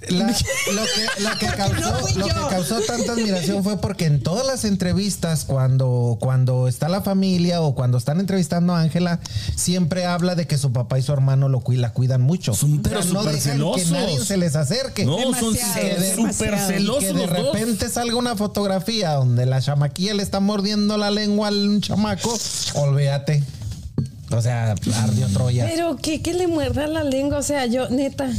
[0.10, 0.28] La-
[0.74, 2.34] lo que, lo que Porque causó, no fui lo yo.
[2.34, 7.62] que causó tanta admiración fue porque en todas las entrevistas, cuando, cuando está la familia
[7.62, 9.20] o cuando están entrevistando a Ángela,
[9.56, 12.54] siempre habla de que su papá y su hermano lo cui- la cuidan mucho.
[12.54, 13.84] Son pero O sea, no súper dejan celosos.
[13.88, 15.06] que nadie se les acerque.
[15.06, 17.30] No, son súper celosos que de dos.
[17.30, 22.38] repente salga una fotografía donde la chamaquilla le está mordiendo la lengua a un chamaco,
[22.75, 23.43] olvídate.
[24.34, 24.72] O sea,
[25.04, 25.65] ardió Troya.
[25.70, 28.30] Pero que, que le muerda la lengua, o sea, yo, neta.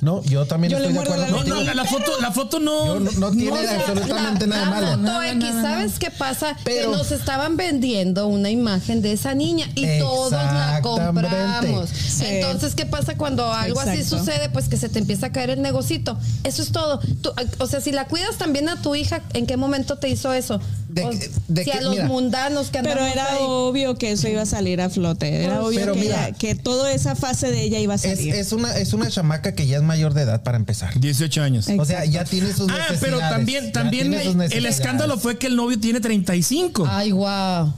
[0.00, 2.10] No, yo también Yo le estoy de muerdo acuerdo la No, no, la, la foto,
[2.20, 2.86] la foto no.
[2.86, 5.08] Yo no, no tiene O sea, absolutamente la- nada la malo.
[5.08, 6.56] foto X, ¿sabes qué pasa?
[6.64, 11.88] Pero- que nos estaban vendiendo una imagen de esa niña y todos la compramos.
[11.90, 12.24] Sí.
[12.26, 14.48] Entonces, ¿qué pasa cuando algo así sucede?
[14.50, 16.18] Pues que se te empieza a caer el negocito.
[16.44, 16.98] Eso es todo.
[17.22, 20.32] Tú, o sea, si la cuidas también a tu hija, ¿en qué momento te hizo
[20.32, 20.60] eso?
[20.96, 22.06] De que- de si que- a los mira.
[22.06, 23.38] mundanos que Pero era ahí.
[23.40, 25.44] obvio que eso iba a salir a flote.
[25.44, 26.28] Era obvio Pero que, mira.
[26.28, 28.34] ella- que toda esa fase de ella iba a salir.
[28.34, 30.98] es una, es una chamaca que ya es mayor de edad para empezar.
[30.98, 31.66] 18 años.
[31.78, 33.00] O sea, ya tiene sus Ah, necesidades.
[33.00, 36.86] pero también, también el escándalo fue que el novio tiene 35.
[36.90, 37.72] Ay, wow.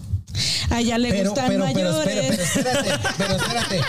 [0.70, 2.38] A ella le Pero, gustan pero, pero, mayores.
[2.40, 3.80] espera, pero espérate, pero espérate,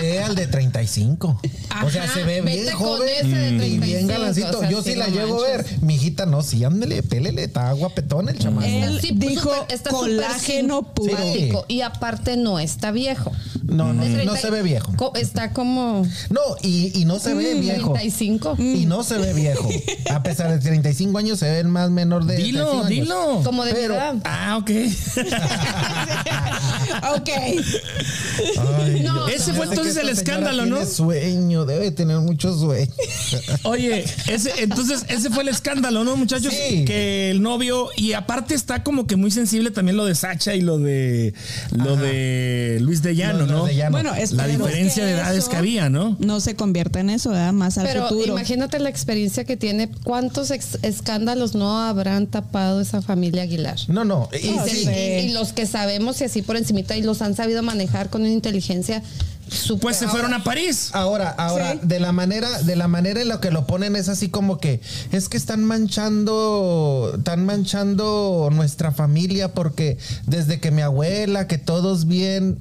[0.00, 1.40] ve al de 35.
[1.84, 4.58] o sea, Ajá, se ve bien vete con joven ese de y bien 35, galancito.
[4.58, 5.66] o sea, Yo sí, sí la no llego a ver.
[5.82, 8.66] Mi hijita no, sí, ándele, pélele, está guapetón el chamaco.
[8.66, 11.16] Él Sí, pues, dijo está colágeno puro.
[11.16, 11.64] simpático.
[11.68, 13.32] Y aparte no está viejo.
[13.64, 14.92] No, no, De no 30 se ve viejo.
[14.96, 17.92] co- Está como No, y, y no se ve viejo.
[17.92, 18.56] 35.
[18.58, 19.68] Y no se ve viejo.
[20.10, 22.88] A pesar de 35 años, se ve el más menor de dilo, 35 años.
[22.88, 23.42] dilo.
[23.44, 24.14] Como de Pero- edad.
[24.24, 24.70] Ah, ok.
[27.16, 27.28] ok.
[27.28, 29.40] Ay, No, Dios.
[29.40, 30.76] Ese fue entonces el escándalo, ¿no?
[30.76, 32.90] Tiene sueño, debe tener mucho sueño.
[33.64, 36.52] Oye, ese, entonces ese fue el escándalo, ¿no, muchachos?
[36.52, 36.84] Sí.
[36.84, 40.60] Que el novio, y aparte está como que muy sensible también lo de Sacha y
[40.60, 41.34] lo de
[41.72, 42.02] lo Ajá.
[42.02, 43.64] de Luis de Llano, ¿no?
[43.66, 43.90] de Llano.
[43.92, 46.16] Bueno, La diferencia de edades que había, ¿no?
[46.20, 47.52] No se convierta en eso, ¿verdad?
[47.52, 48.32] Más al Pero futuro.
[48.32, 49.88] imagínate la experiencia que tiene.
[50.04, 53.76] ¿Cuántos escándalos no habrán tapado esa familia Aguilar?
[53.88, 54.28] No, no.
[54.32, 57.22] Y, Y, sí, se- y- y los que sabemos y así por encimita y los
[57.22, 59.00] han sabido manejar con una inteligencia
[59.50, 59.80] súper.
[59.82, 60.90] Pues se fueron a París.
[60.92, 61.78] Ahora, ahora, Sí.
[61.82, 64.80] de la manera, de la manera en la que lo ponen es así como que
[65.12, 72.06] es que están manchando, están manchando nuestra familia porque desde que mi abuela, que todos
[72.06, 72.58] bien,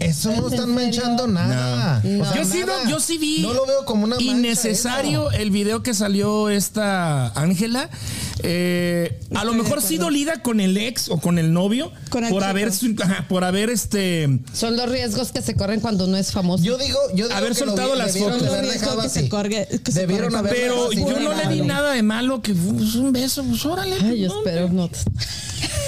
[0.00, 2.00] eso no ¿Es en están manchando nada.
[2.04, 2.22] No.
[2.22, 2.84] O sea, yo, sí, nada.
[2.84, 3.40] no- yo sí vi.
[3.42, 5.40] No lo veo como una mancha innecesario eso.
[5.40, 7.88] el video que salió esta Ángela.
[8.42, 12.30] Eh, a lo mejor sí dolida con el ex o con el novio Con el
[12.30, 12.50] por chico.
[12.50, 12.72] haber
[13.28, 16.64] por haber este Son los riesgos que se corren cuando uno es famoso.
[16.64, 18.42] Yo digo, yo digo Haber soltado vi- las fotos.
[18.42, 19.28] dejado que se
[19.84, 21.62] que se Debieron haber pero yo no le madre.
[21.62, 23.96] nada de malo que pues, un beso, pues órale.
[24.02, 24.90] Ay, yo no, espero no.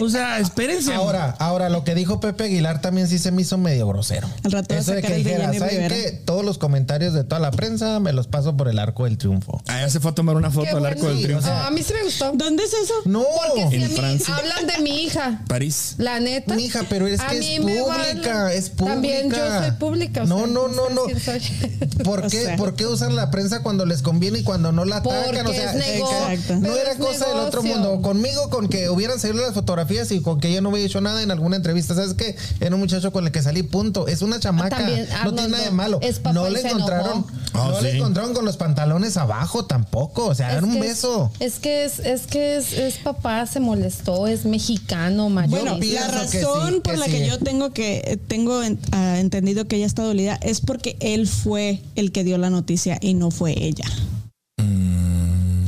[0.00, 0.92] O sea, espérense.
[0.94, 4.28] Ahora, ahora lo que dijo Pepe Aguilar también sí se me hizo medio grosero.
[4.44, 5.88] Al rato Eso de que dijera, ¿saben Rivera".
[5.94, 6.12] qué?
[6.24, 9.62] Todos los comentarios de toda la prensa me los paso por el arco del triunfo.
[9.68, 11.14] Ah, ya se fue a tomar una foto Qué al arco bueno.
[11.16, 11.46] del triunfo.
[11.46, 12.32] o sea, No, a mí sí me gustó.
[12.34, 12.94] ¿Dónde es eso?
[13.04, 14.34] No, Porque si En a mí Francia.
[14.36, 15.42] hablan de mi hija.
[15.48, 15.94] París.
[15.98, 16.54] La neta.
[16.54, 18.56] Mija, pero es a que mí es me pública, vale.
[18.56, 18.92] es pública.
[18.94, 20.22] También yo soy pública.
[20.22, 21.02] o no, sea, no, no, no.
[22.04, 22.56] ¿Por O qué, sea.
[22.56, 25.24] ¿Por qué usan la prensa cuando les conviene y cuando no la atacan?
[25.24, 26.30] Porque o sea, es negocio.
[26.30, 26.56] Exacto.
[26.56, 28.00] no era cosa del otro mundo.
[28.02, 29.79] Conmigo, con que hubieran salido las fotografías
[30.10, 31.94] y con que yo no hubiera hecho nada en alguna entrevista.
[31.94, 32.36] ¿Sabes qué?
[32.60, 34.08] Era un muchacho con el que salí, punto.
[34.08, 34.76] Es una chamaca.
[34.76, 35.98] También, no tiene nada de malo.
[36.02, 37.26] es papá no le encontraron.
[37.52, 37.96] Ah, no le sí.
[37.98, 40.26] encontraron con los pantalones abajo tampoco.
[40.26, 41.30] O sea, era un beso.
[41.40, 45.60] Es, es que es, es que es, es papá, se molestó, es mexicano, mayor.
[45.60, 47.10] Bueno, la que razón sí, por que la sí.
[47.12, 51.26] que yo tengo que tengo en- ah, entendido que ella está dolida es porque él
[51.26, 53.84] fue el que dio la noticia y no fue ella.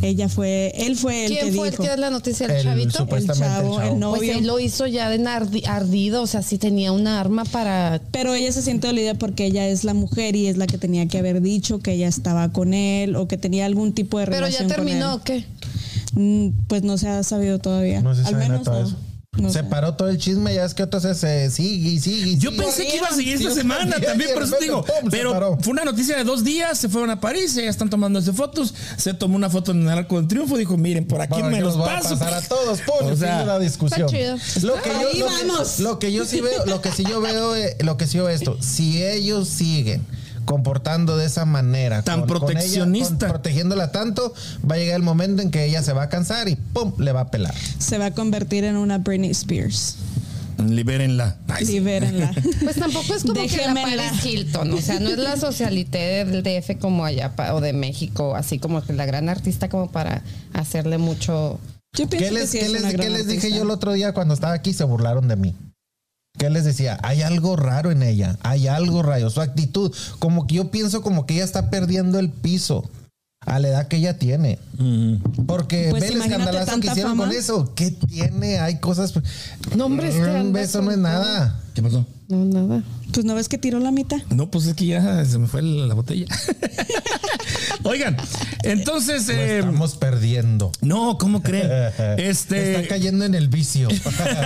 [0.03, 2.47] Ella fue, él fue el que ¿Quién fue el que da la noticia?
[2.47, 3.07] ¿El, El chavito?
[3.17, 4.33] el chavo, el Pues novio.
[4.39, 8.01] él lo hizo ya de ardi- ardido, o sea, sí tenía una arma para...
[8.11, 11.07] Pero ella se siente dolida porque ella es la mujer y es la que tenía
[11.07, 14.39] que haber dicho que ella estaba con él o que tenía algún tipo de Pero
[14.39, 15.45] relación ya terminó, con ¿o qué?
[16.15, 18.03] Mm, Pues no se ha sabido todavía.
[18.03, 18.81] No se Al menos no.
[18.85, 18.97] eso.
[19.39, 19.65] No se sé.
[19.65, 22.63] paró todo el chisme, ya es que entonces se sigue y sigue y Yo sigue.
[22.65, 24.85] pensé que iba a seguir esta semana también, por eso te digo.
[24.85, 28.31] pum, Pero fue una noticia de dos días, se fueron a París, ya están tomándose
[28.35, 28.75] fotos.
[28.99, 31.61] Se tomó una foto en el Arco del Triunfo, dijo, miren, por aquí Bueno, me
[31.63, 32.11] los voy a paso.
[32.19, 34.03] pasar a todos, pum, O sea, la discusión.
[34.03, 35.65] Lo que yo, lo.
[35.65, 38.19] Que, lo que yo sí veo, lo que sí yo veo, eh, lo que sí
[38.19, 40.05] veo esto, si ellos siguen
[40.45, 43.27] comportando de esa manera, Tan proteccionista.
[43.27, 44.35] con- protegiéndola tanto,
[44.69, 47.13] va a llegar el momento en que ella se va a cansar y pum, le
[47.13, 47.55] va a pelar.
[47.79, 49.97] Se va a convertir en una Britney Spears.
[50.69, 51.39] Libérenla.
[51.59, 51.65] Sí.
[51.67, 52.33] Libérenla.
[52.63, 53.75] Pues tampoco es como que la.
[53.75, 58.37] Paris Hilton, o sea, no es la socialité del DF como allá o de México,
[58.37, 60.23] así como que la gran artista como para
[60.53, 61.59] hacerle mucho...
[61.97, 63.71] Yo pienso ¿Qué les, que sí qué es les- una qué les dije yo el
[63.71, 64.73] otro día cuando estaba aquí?
[64.73, 65.55] Se burlaron de mí.
[66.39, 66.99] ¿Qué les decía?
[67.03, 68.37] Hay algo raro en ella.
[68.43, 69.31] Hay algo raro.
[69.31, 69.95] Su actitud.
[70.19, 72.89] Como que yo pienso como que ella está perdiendo el piso
[73.41, 74.59] a la edad que ella tiene.
[75.47, 77.25] Porque Pues ve el escandalazo que hicieron fama.
[77.27, 77.75] con eso.
[77.75, 78.59] ¿Qué tiene?
[78.61, 79.13] Hay cosas.
[79.77, 81.61] No, hombre, este beso no es nada.
[81.75, 82.07] ¿Qué pasó?
[82.29, 82.83] No, nada.
[83.13, 84.19] Pues no ves que tiró la mitad.
[84.31, 86.27] No, pues es que ya se me fue la, la botella.
[87.85, 88.17] Oigan,
[88.63, 89.27] entonces.
[89.29, 90.71] Lo eh, estamos perdiendo.
[90.83, 91.67] no, ¿cómo creen?
[91.99, 92.87] Está Este.
[92.89, 93.89] cayendo en el vicio.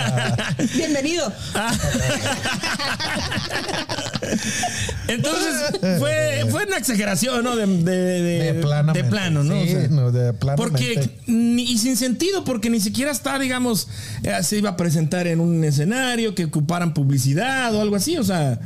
[0.75, 1.31] Bienvenido.
[5.07, 7.55] Entonces, fue, fue una exageración, ¿no?
[7.55, 9.53] De, de, de- De plano, ¿no?
[9.63, 10.55] Sí, O sea, no, de planamente.
[10.57, 13.87] Porque, ni- y sin sentido, porque ni siquiera está, digamos,
[14.23, 17.16] eh, se iba a presentar en un escenario que ocuparan publicidad
[17.73, 18.59] o algo así, o sea,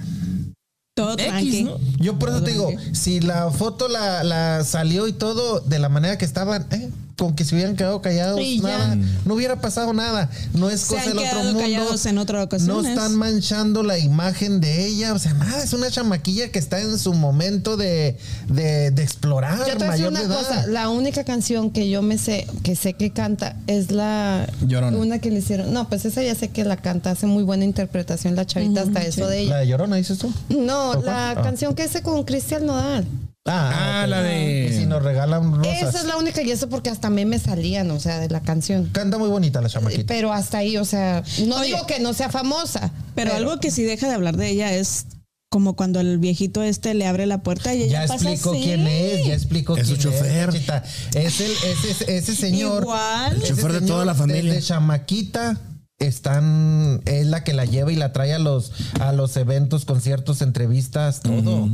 [0.96, 1.64] Todo X, tranqui.
[1.64, 1.78] ¿no?
[2.00, 5.90] Yo por eso te digo, si la foto la, la salió y todo de la
[5.90, 10.30] manera que estaban, eh, con que se hubieran quedado callados, nada, no hubiera pasado nada.
[10.54, 11.60] No es cosa del otro mundo.
[11.60, 15.90] callados en otras No están manchando la imagen de ella, o sea, nada, es una
[15.92, 20.22] chamaquilla que está en su momento de, de, de explorar, Yo te mayor de una
[20.28, 20.38] edad.
[20.40, 24.98] cosa, la única canción que yo me sé, que sé que canta, es la Llorona.
[24.98, 25.74] una que le hicieron.
[25.74, 29.02] No, pues esa ya sé que la canta, hace muy buena interpretación la chavita, hasta
[29.04, 29.58] eso de La ella.
[29.58, 30.32] de Llorona, dices tú.
[30.50, 31.42] No, la Ah.
[31.44, 33.06] canción que hace con Cristian Nodal.
[33.48, 34.10] Ah, ok.
[34.10, 35.82] la de- Y si nos regalan rosas.
[35.90, 38.90] Esa es la única y eso porque hasta me salían, o sea, de la canción.
[38.92, 40.04] Canta muy bonita la chamaquita.
[40.08, 41.68] Pero hasta ahí, o sea, no Oye.
[41.68, 45.06] digo que no sea famosa, Pero, algo que sí deja de hablar de ella es
[45.50, 48.64] como cuando el viejito este le abre la puerta y ella Ya pasa explicó así.
[48.64, 50.50] quién es, ya explicó Es su chofer.
[50.56, 51.42] es.
[51.42, 52.84] El, ese, ese señor.
[52.84, 53.36] Igual.
[53.36, 54.54] El ese chofer de señor toda la familia.
[54.54, 55.58] Desde chamaquita
[56.02, 60.42] están, es la que la lleva y la trae a los, a los eventos, conciertos,
[60.42, 61.70] entrevistas, todo.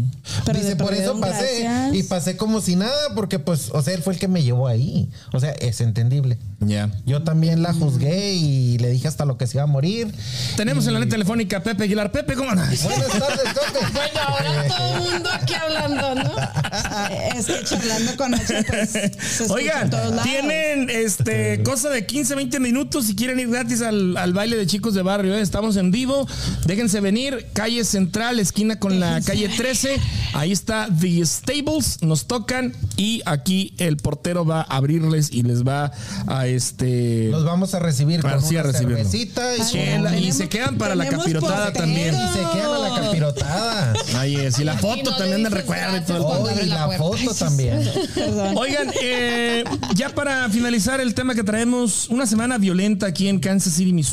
[0.45, 1.95] Pero Dice, de por eso pasé gracias.
[1.95, 4.67] y pasé como si nada, porque pues, o sea, él fue el que me llevó
[4.67, 5.09] ahí.
[5.34, 6.38] O sea, es entendible.
[6.59, 6.89] Ya.
[7.05, 10.13] Yo también la juzgué y le dije hasta lo que se iba a morir.
[10.55, 12.11] Tenemos en la línea telefónica a Pepe Aguilar.
[12.11, 12.84] Pepe, ¿cómo andas?
[12.84, 13.86] Buenas tardes, Pepe.
[13.97, 16.32] Bueno, ahora todo el mundo aquí hablando, ¿no?
[17.36, 20.23] Es que charlando con H, pues, se Oigan, todos lados.
[20.23, 24.65] tienen este cosa de 15, 20 minutos si quieren ir gratis al, al baile de
[24.68, 25.34] chicos de barrio.
[25.36, 25.41] ¿eh?
[25.41, 26.28] Estamos en vivo.
[26.65, 27.47] Déjense venir.
[27.53, 29.97] Calle Central, esquina con la calle 13.
[30.34, 31.99] Ahí está The Stables.
[32.01, 35.91] Nos tocan y aquí el portero va a abrirles y les va
[36.28, 37.30] a este.
[37.30, 40.95] Los vamos a recibir con Así a una cervecita y, Chela, y se quedan para
[40.95, 41.86] la capirotada portero.
[41.86, 42.15] también.
[42.15, 43.93] y se quedan a la capirotada.
[44.15, 44.59] Ahí es.
[44.59, 46.57] Y la Y foto no también le de dices recuerdo y todo el.
[46.59, 47.80] Oh, y la foto también.
[48.55, 49.63] Oigan, eh,
[49.95, 54.07] ya para finalizar el tema que traemos, una semana violenta aquí en Kansas City, Missouri.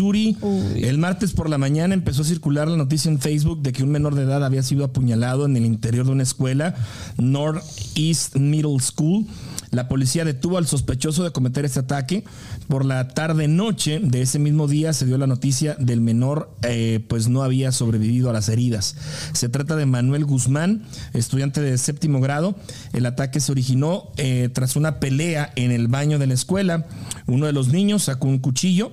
[0.76, 3.90] El martes por la mañana empezó a circular la noticia en Facebook de que un
[3.90, 6.74] menor de edad había sido apuñalado en el interior de una escuela,
[7.16, 9.26] Northeast Middle School.
[9.70, 12.24] La policía detuvo al sospechoso de cometer este ataque.
[12.68, 17.28] Por la tarde-noche de ese mismo día se dio la noticia del menor, eh, pues
[17.28, 18.97] no había sobrevivido a las heridas.
[19.32, 22.55] Se trata de Manuel Guzmán, estudiante de séptimo grado.
[22.92, 26.86] El ataque se originó eh, tras una pelea en el baño de la escuela.
[27.26, 28.92] Uno de los niños sacó un cuchillo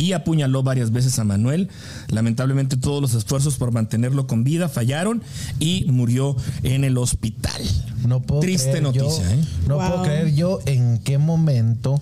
[0.00, 1.68] y apuñaló varias veces a Manuel.
[2.08, 5.22] Lamentablemente todos los esfuerzos por mantenerlo con vida fallaron
[5.58, 7.60] y murió en el hospital.
[8.06, 9.44] No puedo Triste creer yo- noticia, ¿eh?
[9.68, 9.86] No Wow.
[9.88, 12.00] puedo creer yo en qué momento,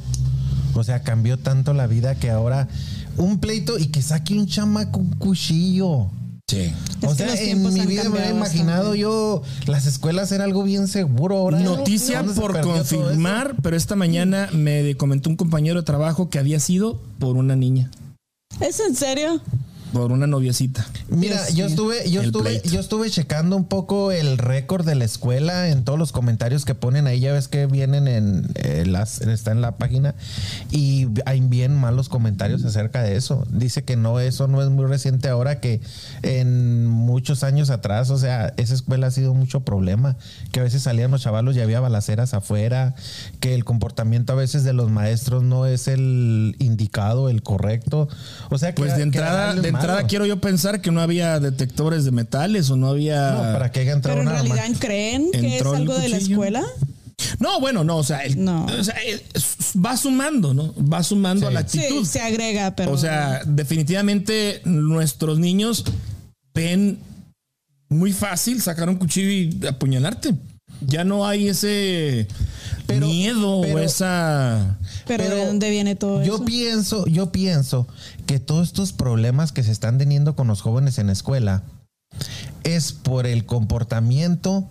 [0.75, 2.69] o sea, cambió tanto la vida que ahora
[3.17, 6.07] un pleito y que saque un chamaco un cuchillo.
[6.49, 6.73] Sí.
[7.07, 9.01] O sea, en mi vida me había imaginado bastante.
[9.01, 11.37] yo las escuelas era algo bien seguro.
[11.37, 16.31] Ahora, Noticia ¿dónde se por confirmar, pero esta mañana me comentó un compañero de trabajo
[16.31, 17.91] que había sido por una niña.
[18.61, 19.43] ¿Es en serio?
[19.93, 20.87] Por una noviecita.
[21.09, 22.69] Mira, yo estuve, yo El estuve, pleito.
[22.69, 26.75] yo estuve checando un poco el récord de la escuela en todos los comentarios que
[26.75, 30.15] ponen ahí, ya ves que vienen en eh, las, está en la página
[30.71, 33.47] y hay bien malos comentarios acerca de eso.
[33.51, 35.81] Dice que no, eso no es muy reciente ahora, que
[36.23, 40.17] en muchos años atrás, o sea, esa escuela ha sido mucho problema,
[40.53, 42.95] que a veces salían los chavalos y había balaceras afuera,
[43.41, 48.09] que el comportamiento a veces de los maestros no es el indicado, el correcto.
[48.51, 52.05] O sea, que Pues de entrada, de entrada quiero yo pensar que no había detectores
[52.05, 53.31] de metales o no había.
[53.33, 56.17] No, para que haya entrado Pero en realidad creen que es Entró algo de la
[56.19, 56.63] escuela.
[57.41, 58.65] No, bueno, no, o sea, el- No.
[58.67, 59.21] o sea, eh,
[59.85, 60.73] va sumando, ¿no?
[60.77, 62.05] Va sumando a la Sí, actitud.
[62.07, 62.93] se agrega, pero.
[62.93, 65.85] O sea, definitivamente nuestros niños
[66.55, 66.99] ven
[67.89, 70.35] muy fácil sacar un cuchillo y apuñalarte.
[70.81, 72.29] Ya no hay ese
[72.87, 74.79] Pero- miedo pero- o esa.
[75.09, 76.45] Pero, pero ¿de dónde viene todo Yo eso?
[76.45, 77.89] pienso, yo pienso
[78.27, 81.65] que todos estos problemas que se están teniendo con los jóvenes en la escuela
[82.63, 84.69] es por el comportamiento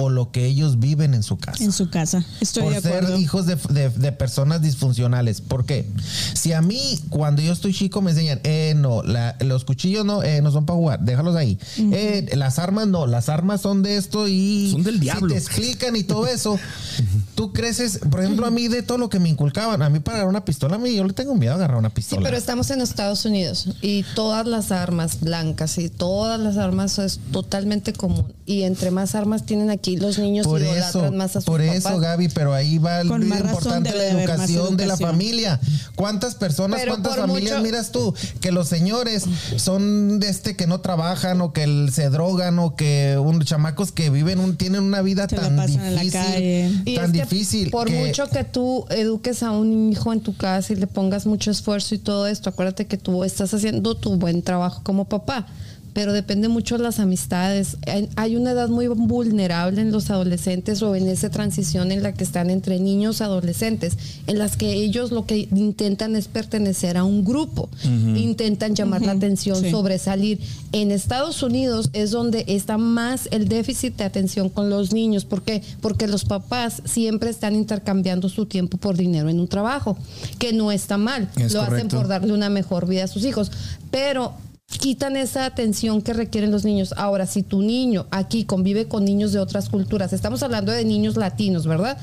[0.00, 1.64] o lo que ellos viven en su casa.
[1.64, 2.24] En su casa.
[2.40, 3.18] Estoy por de ser acuerdo.
[3.18, 5.40] hijos de, de- de personas disfuncionales.
[5.40, 5.88] ¿Por qué?
[6.34, 10.22] Si a mí, cuando yo estoy chico, me enseñan, eh, no, la- los cuchillos no,
[10.22, 11.58] eh, no son para jugar, déjalos ahí.
[11.78, 14.70] Eh, las armas no, las armas son de esto y.
[14.70, 15.34] Son del si diablo.
[15.34, 16.56] te explican y todo eso.
[17.34, 20.18] Tú creces, por ejemplo, a mí de todo lo que me inculcaban, a mí para
[20.18, 22.22] agarrar una pistola, a mí yo le tengo miedo a agarrar una Sí, pistola.
[22.22, 27.18] pero estamos en Estados Unidos y todas las armas blancas y todas las armas es
[27.32, 28.32] totalmente común.
[28.46, 31.84] Y entre más armas tienen aquí, los niños Por eso, más a sus por eso,
[31.88, 32.00] papás.
[32.00, 35.60] Gaby, pero ahí va razón importante la educación de la familia.
[35.94, 38.14] ¿Cuántas personas, Pero cuántas familias mucho- miras tú?
[38.40, 39.24] Que los señores
[39.56, 43.92] son de este que no trabajan o que el- se drogan o que un chamacos
[43.92, 46.82] que viven un, tienen una vida Se tan pasan en la difícil.
[46.84, 47.70] Y tan que difícil.
[47.70, 51.26] Por que- mucho que tú eduques a un hijo en tu casa y le pongas
[51.26, 55.46] mucho esfuerzo y todo esto, acuérdate que tú estás haciendo tu buen trabajo como papá.
[55.92, 57.76] Pero depende mucho de las amistades.
[58.16, 62.22] Hay- una edad muy vulnerable en los adolescentes o en esa transición en la que
[62.22, 67.04] están entre niños y adolescentes, en las que ellos lo que intentan es pertenecer a
[67.04, 67.68] un grupo,
[68.14, 69.70] intentan llamar la atención, Sí.
[69.70, 70.38] sobresalir.
[70.72, 75.24] En Estados Unidos es donde está más el déficit de atención con los niños.
[75.24, 75.62] ¿Por qué?
[75.80, 79.96] Porque los papás siempre están intercambiando su tiempo por dinero en un trabajo,
[80.38, 81.28] que no está mal.
[81.36, 83.50] Es Lo hacen por darle una mejor vida a sus hijos.
[83.90, 84.34] Pero
[84.78, 86.94] quitan esa atención que requieren los niños.
[86.96, 91.16] Ahora, si tu niño aquí convive con niños de otras culturas, estamos hablando de niños
[91.16, 91.98] latinos, ¿verdad?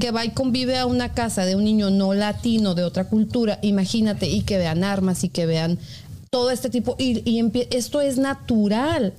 [0.00, 3.58] Que va y convive a una casa de un niño no latino de otra cultura,
[3.62, 5.78] imagínate, y que vean armas y que vean
[6.30, 9.12] todo este tipo, y, y esto es natural.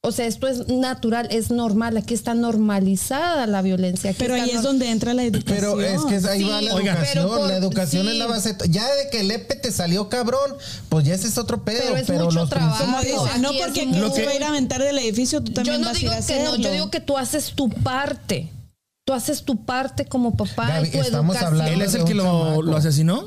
[0.00, 1.96] O sea, esto es natural, es normal.
[1.96, 4.10] Aquí está normalizada la violencia.
[4.10, 5.56] Aquí Pero ahí es donde entra la educación.
[5.76, 7.24] Pero es que ahí Sí, va la oigan, educación.
[7.26, 8.12] pero por- la educación sí.
[8.12, 8.56] es la base.
[8.70, 10.54] Ya de que el EPE te salió cabrón,
[10.88, 11.80] pues ya ese es otro pedo.
[11.82, 12.84] Pero Pero, es mucho los trabajo.
[12.84, 13.80] Como principios- dice, no Aquí porque
[14.14, 16.16] que- va a ir a aventar del edificio, tú también Yo no vas digo a
[16.18, 18.48] ir a que no, yo digo que tú haces tu parte.
[19.08, 21.46] Tú haces tu parte como papá Gaby, y tu estamos educación.
[21.62, 23.24] hablando ¿Él es el que lo, lo asesinó?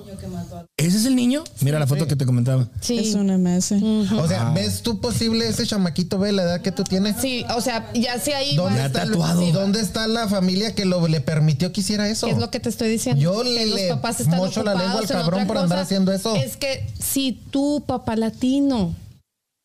[0.78, 1.44] ¿Ese es el niño?
[1.62, 2.10] Mira la foto Sí.
[2.10, 2.68] que te comentaba.
[2.82, 3.00] Sí.
[3.00, 3.72] Es un MS.
[4.16, 7.16] O sea, ¿ves tú posible ese chamaquito, ve la edad que tú tienes?
[7.20, 9.42] Sí, o sea, ya sé ahí ¿Dónde va- está, el- tatuado.
[9.42, 12.28] ¿Y dónde está la familia que lo, le permitió que hiciera eso?
[12.28, 13.20] ¿Qué es lo que te estoy diciendo?
[13.20, 15.48] Yo Que le- los le papás están mocho la lengua al ocupados en cabrón otra
[15.48, 15.82] por andar cosa.
[15.82, 16.36] haciendo eso.
[16.36, 18.94] Es que si tú, papá latino,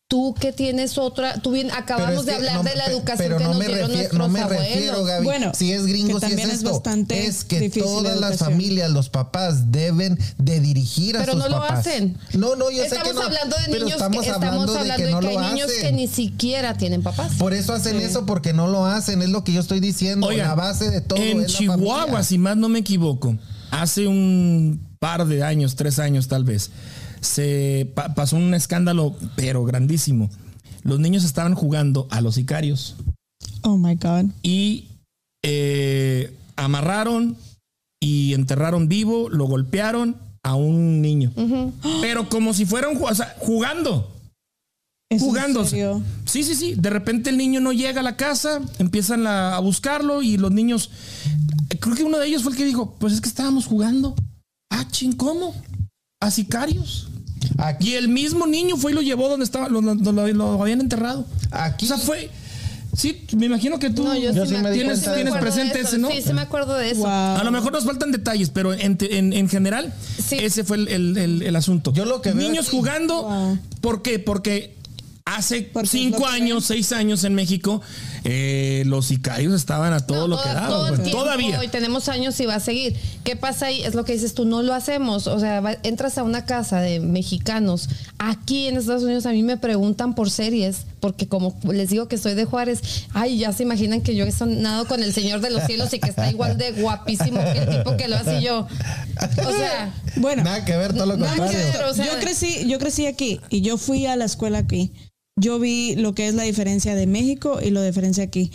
[0.09, 3.17] tú que tienes otra, tú bien, Pero acabamos es de hablar no- de la educación
[3.17, 4.63] pero que no nos me dieron refiero, nuestros no me abuelos.
[4.65, 5.25] refiero, Gaby.
[5.25, 6.71] Bueno, si es gringo, que si es también es esto.
[6.71, 11.41] bastante es que la todas las familias, los papás deben de dirigir a Pero sus
[11.43, 11.79] no lo papás.
[11.79, 12.17] hacen.
[12.33, 13.21] No, no, yo estamos sé que no.
[13.25, 15.39] hablando de pero niños estamos que hablando estamos de hablando que de no que lo
[15.41, 15.81] hay niños hacen.
[15.81, 17.33] que ni siquiera tienen papás.
[17.37, 19.21] Por eso hacen eso, porque no lo hacen.
[19.21, 20.27] Es lo que yo estoy diciendo.
[20.27, 22.23] Oigan, la base de todo en es la Chihuahua, familia.
[22.23, 23.35] si más no me equivoco,
[23.71, 26.71] hace un par de años, tres años tal vez,
[27.21, 30.29] se pa- pasó un escándalo, pero grandísimo.
[30.83, 32.95] Los niños estaban jugando a los sicarios
[33.63, 34.25] Oh my God.
[34.43, 34.85] y
[35.43, 37.35] eh, amarraron
[37.99, 41.31] y enterraron vivo, lo golpearon a un niño.
[42.01, 44.13] Pero como si fueran o sea, jugando.
[45.09, 45.65] ¿Es en jugando.
[45.65, 46.75] Sí, sí, sí.
[46.75, 50.51] De repente el niño no llega a la casa, empiezan a, a buscarlo y los
[50.51, 50.89] niños.
[51.79, 54.15] Creo que uno de ellos fue el que dijo: Pues es que estábamos jugando.
[54.69, 55.55] Ah, ching, ¿cómo?
[56.19, 57.07] A sicarios.
[57.59, 60.61] Aquí, Y el mismo niño fue y lo llevó donde estaba, lo, lo- lo- lo
[60.61, 61.25] habían enterrado.
[61.51, 62.29] aquí O sea, fue.
[62.95, 65.99] Sí, me imagino que tú No, yo, sí, sí me, tienes, de tienes presente ese,
[65.99, 66.09] ¿no?
[66.09, 67.01] Sí, sí me acuerdo de eso.
[67.01, 67.07] Wow.
[67.09, 69.93] A lo mejor nos faltan detalles, pero en, en- en general,
[70.27, 70.37] Sí.
[70.39, 71.93] ese fue el, el- el- el asunto.
[71.93, 73.59] Yo lo que veo Niños aquí- jugando, Wow.
[73.81, 74.17] ¿por qué?
[74.17, 74.75] Porque
[75.35, 77.81] Hace cinco años, seis años en México,
[78.23, 80.67] eh, los sicarios estaban a todo No, lo todo- que daba.
[80.67, 81.11] todo el pues.
[81.11, 81.63] Todavía.
[81.63, 82.95] Y tenemos años y va a seguir.
[83.25, 83.83] ¿Qué pasa ahí?
[83.83, 85.27] Es lo que dices tú, no lo hacemos.
[85.27, 87.89] O sea, va- entras a una casa de mexicanos.
[88.19, 92.17] Aquí en Estados Unidos a mí me preguntan por series, porque como les digo que
[92.17, 92.81] soy de Juárez,
[93.13, 95.99] ay, ya se imaginan que yo he sonado con el Señor de los Cielos y
[95.99, 98.59] que está igual de guapísimo que el tipo que lo hace yo.
[99.45, 101.57] O sea, Bueno, Nada que ver, todo lo contrario.
[101.57, 104.91] ver, o sea- yo crecí, yo crecí aquí y yo fui a la escuela aquí.
[105.37, 108.51] Yo vi lo que es la diferencia de México y la diferencia aquí.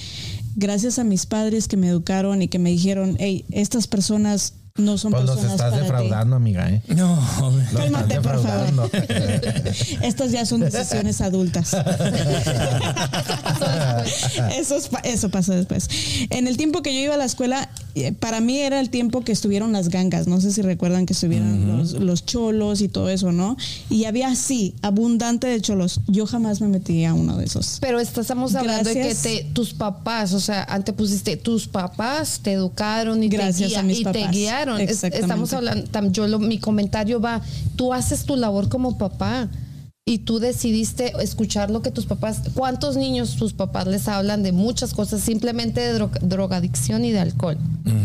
[0.57, 4.97] Gracias a mis padres que me educaron y que me dijeron, hey, estas personas no
[4.97, 6.83] son Pues los personas estás para defraudando, amiga, ¿eh?
[6.89, 7.67] No, hombre.
[7.73, 8.67] Los Cálmate, estás por favor.
[8.67, 8.89] defraudando.
[8.89, 9.99] ti.
[10.03, 11.75] Estas ya son decisiones adultas.
[14.57, 15.89] eso, es eso pasó después.
[16.31, 19.23] En el tiempo que yo iba a la escuela, eh, para mí era el tiempo
[19.23, 20.27] que estuvieron las gangas.
[20.27, 23.59] No sé si recuerdan que estuvieron los, los cholos y todo eso, ¿no?
[23.91, 26.01] Y había así, abundante de cholos.
[26.07, 27.79] Yo jamás me metí a uno de esos.
[27.81, 32.53] Pero estamos hablando de que te, tus papás, o sea, antes pusiste tus papás te
[32.53, 34.23] educaron y, Gracias te, a mis y te papás.
[34.81, 34.91] Es-
[35.23, 37.41] estamos hablando, yo lo- mi comentario va,
[37.77, 39.49] tú haces tu labor como papá
[40.05, 44.51] y tú decidiste escuchar lo que tus papás, ¿cuántos niños tus papás les hablan de
[44.51, 47.57] muchas cosas, simplemente de dro- drogadicción y de alcohol?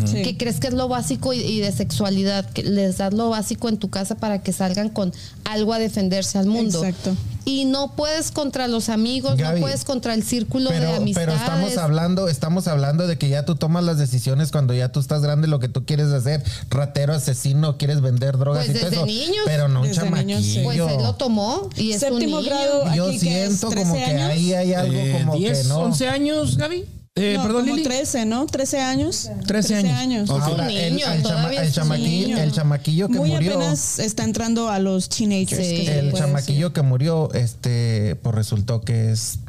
[0.06, 0.22] Sí.
[0.22, 2.48] ¿Qué crees que es lo básico y, y de sexualidad?
[2.52, 5.12] Que les das lo básico en tu casa para que salgan con
[5.44, 6.84] algo a defenderse al mundo.
[6.84, 7.16] Exacto.
[7.48, 11.02] Y no puedes contra los amigos, Gaby, no puedes contra el círculo Pero, de pero
[11.02, 11.36] amistades.
[11.40, 15.22] estamos hablando, estamos hablando de que ya tú tomas las decisiones cuando ya tú estás
[15.22, 18.98] grande, lo que tú quieres hacer, ratero, asesino, quieres vender drogas Pues y todo desde
[18.98, 19.06] eso.
[19.06, 19.44] niños.
[19.46, 20.56] Pero no un Desde niños, sí.
[20.56, 20.86] chamaquillo.
[20.86, 22.54] Pues él lo tomó y es Séptimo un niño.
[22.56, 22.94] grado.
[22.94, 25.68] Yo aquí que es siento como 13 que ahí hay algo Eh, como 10, que
[25.70, 25.80] no.
[25.80, 26.86] 11 años, Gaby.
[27.18, 27.84] Eh, No, perdón, como Lili.
[27.88, 28.46] 13, ¿no?
[28.46, 29.30] 13 años.
[29.48, 30.30] 13 años.
[30.30, 30.42] Ok.
[30.42, 32.38] Ahora, un el, niño, el chama- el chamaquillo, niño.
[32.38, 33.56] el chamaquillo que Muy murió.
[33.56, 35.66] apenas está entrando a los teenagers.
[35.68, 35.86] Sí.
[35.86, 39.40] que el chamaquillo que murió, este, pues resultó que es,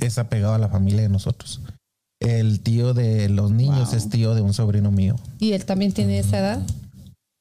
[0.00, 1.60] es apegado a la familia de nosotros.
[2.20, 3.96] El tío de los niños Wow.
[3.96, 5.14] es tío de un sobrino mío.
[5.38, 6.62] Y él también tiene esa edad.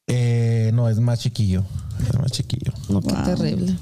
[0.09, 1.63] Eh, no, es más chiquillo.
[2.07, 2.71] Es más chiquillo.
[2.89, 3.23] No, qué Wow.
[3.25, 3.75] terrible.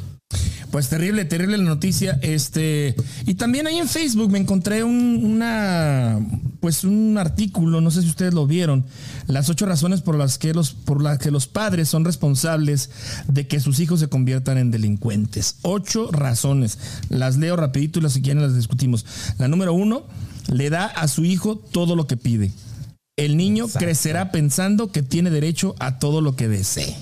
[0.71, 2.19] Pues terrible, terrible la noticia.
[2.21, 6.19] Este, y también ahí en Facebook me encontré un, una,
[6.59, 8.85] pues un artículo, no sé si ustedes lo vieron,
[9.27, 12.89] las ocho razones por las que los, por las que los padres son responsables
[13.27, 15.57] de que sus hijos se conviertan en delincuentes.
[15.61, 16.77] Ocho razones.
[17.09, 19.05] Las leo rapidito y las si quieren las discutimos.
[19.37, 20.05] La número uno,
[20.51, 22.51] le da a su hijo todo lo que pide.
[23.17, 23.85] El niño Exacto.
[23.85, 26.95] crecerá pensando que tiene derecho a todo lo que desee.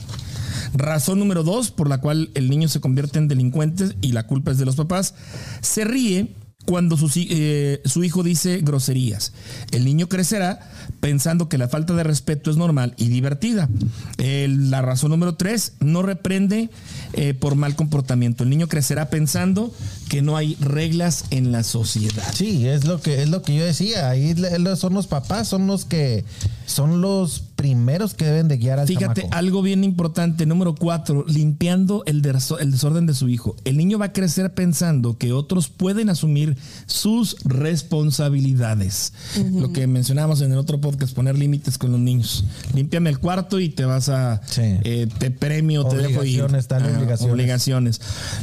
[0.73, 4.51] Razón número dos por la cual el niño se convierte en delincuente y la culpa
[4.51, 5.13] es de los papás.
[5.61, 9.33] Se ríe cuando su, eh, su hijo dice groserías.
[9.71, 10.59] El niño crecerá
[10.99, 13.69] pensando que la falta de respeto es normal y divertida.
[14.17, 16.69] La razón número tres, no reprende
[17.13, 18.43] eh, por mal comportamiento.
[18.43, 19.73] El niño crecerá pensando
[20.09, 22.23] que no hay reglas en la sociedad.
[22.33, 24.09] Sí, es lo que es lo que yo decía.
[24.09, 24.33] Ahí
[24.77, 26.23] son los papás, son los que
[26.65, 29.37] son los primeros que deben de guiar al Fíjate, chamaco.
[29.37, 33.55] algo bien importante, número cuatro, limpiando el, derso- el desorden de su hijo.
[33.63, 36.57] El niño va a crecer pensando que otros pueden asumir
[36.87, 39.13] sus responsabilidades.
[39.53, 42.43] Lo que mencionábamos en el otro podcast, poner límites con los niños.
[42.75, 44.61] Límpiame el cuarto y te vas a, Sí.
[44.83, 46.41] eh, te premio, te dejo ir.
[46.41, 47.31] Obligaciones, obligaciones.
[47.33, 48.01] obligaciones.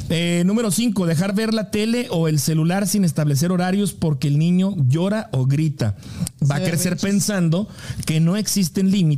[0.09, 4.39] Eh, número cinco, dejar ver la tele o el celular sin establecer horarios porque el
[4.39, 5.95] niño llora o grita.
[6.51, 7.69] Va a crecer pensando
[8.07, 9.10] que no existen límites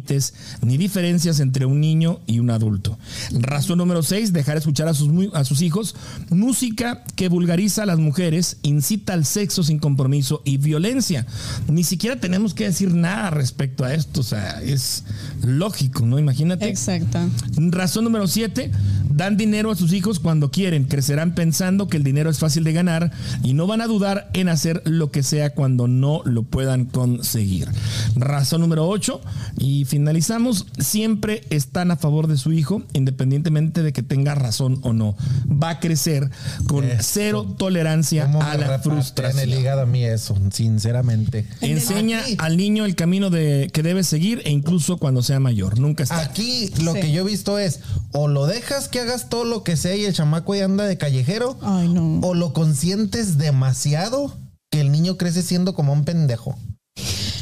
[0.63, 2.99] ni diferencias entre un niño y un adulto.
[3.33, 5.95] Razón número 6, dejar escuchar a sus, a sus hijos
[6.31, 11.27] música que vulgariza a las mujeres, incita al sexo sin compromiso y violencia.
[11.69, 15.05] Ni siquiera tenemos que decir nada respecto a esto, o sea, es
[15.43, 16.19] lógico, ¿no?
[16.19, 16.69] Imagínate.
[16.69, 17.19] Exacto.
[17.57, 18.71] Razón número 7.
[19.15, 20.85] Dan dinero a sus hijos cuando quieren.
[20.85, 23.11] Crecerán pensando que el dinero es fácil de ganar
[23.43, 27.69] y no van a dudar en hacer lo que sea cuando no lo puedan conseguir.
[28.17, 29.21] Razón número 8.
[29.59, 30.67] Y finalizamos.
[30.79, 35.17] Siempre están a favor de su hijo, independientemente de que tenga razón o no.
[35.49, 36.31] Va a crecer
[36.67, 37.03] con Eso.
[37.03, 39.49] cero tolerancia ¿Cómo a me la repatea en el frustración.
[39.51, 41.47] hígado a mí eso, sinceramente.
[41.61, 45.79] Enseña Aquí- al niño el camino de, que debe seguir e incluso cuando sea mayor.
[45.79, 46.21] Nunca está.
[46.21, 47.01] Aquí lo Sí.
[47.01, 47.81] que yo he visto es
[48.13, 50.99] o lo dejas que hagas todo lo que sea y el chamaco ya anda de
[50.99, 52.21] callejero Ay, no.
[52.23, 54.37] o lo consientes demasiado
[54.71, 56.57] que el niño crece siendo como un pendejo.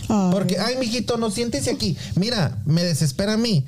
[0.09, 0.31] Ay.
[0.33, 1.97] Porque, ay, mijito, no siéntese aquí.
[2.17, 3.65] Mira, me desespera a mí.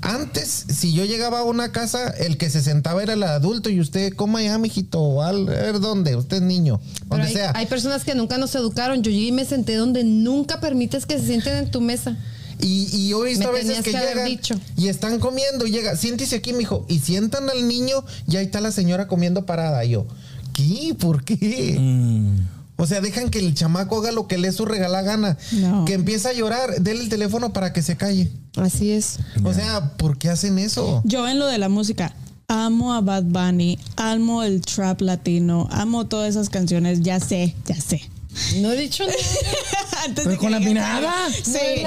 [0.00, 3.78] Antes, si yo llegaba a una casa, el que se sentaba era el adulto y
[3.78, 7.52] usted, coma allá, mijito, o al, a ver dónde, usted es niño, donde hay, sea.
[7.54, 9.02] hay personas que nunca nos educaron.
[9.04, 12.16] Yo llegué y me senté donde nunca permites que se sienten en tu mesa.
[12.62, 14.54] Y, y yo he visto a veces que, que llegan dicho.
[14.76, 18.60] y están comiendo y llega, siéntese aquí, mijo, y sientan al niño y ahí está
[18.60, 19.84] la señora comiendo parada.
[19.84, 20.06] Y yo,
[20.54, 20.94] qué?
[20.98, 21.78] ¿Por qué?
[22.76, 25.36] O sea, dejan que el chamaco haga lo que le su regala gana.
[25.52, 25.84] No.
[25.84, 28.30] Que empieza a llorar, denle el teléfono para que se calle.
[28.56, 29.18] Así es.
[29.44, 31.02] O sea, ¿por qué hacen eso?
[31.04, 32.14] Yo en lo de la música,
[32.48, 37.80] amo a Bad Bunny, amo el trap latino, amo todas esas canciones, ya sé, ya
[37.80, 38.02] sé.
[38.60, 39.18] No he dicho nada.
[40.04, 41.12] Antes Pero de con la mirada.
[41.30, 41.82] Sí.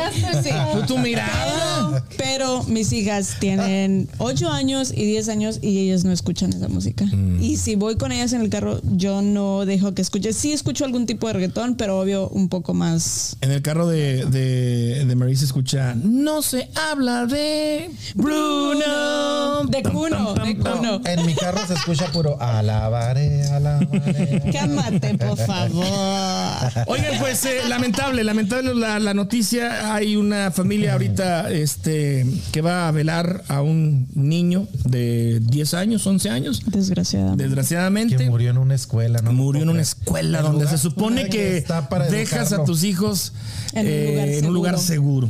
[0.73, 2.05] Tú tu mirada.
[2.17, 7.05] Pero mis hijas tienen 8 años y 10 años y ellas no escuchan esa música.
[7.05, 7.43] Mm.
[7.43, 10.33] Y si voy con ellas en el carro, yo no dejo que escuche.
[10.33, 13.37] Sí escucho algún tipo de reggaetón, pero obvio un poco más.
[13.41, 19.65] En el carro de, de, de Marie se escucha No se habla de Bruno.
[19.65, 21.01] De Cuno, de Cuno.
[21.05, 24.41] En mi carro se escucha puro alabaré, alabaré.
[24.53, 26.34] Cálmate, por favor.
[26.88, 29.93] Oigan, pues eh, lamentable, lamentable la, la noticia.
[29.93, 36.05] Hay una familia ahorita este, que va a velar a un niño de 10 años,
[36.05, 36.63] 11 años.
[36.65, 37.43] Desgraciadamente.
[37.43, 38.17] Desgraciadamente.
[38.17, 39.33] Que murió en una escuela, ¿no?
[39.33, 42.83] murió en una escuela el donde lugar se supone que está para dejas a tus
[42.83, 43.33] hijos
[43.73, 45.29] En un eh, lugar en un lugar seguro.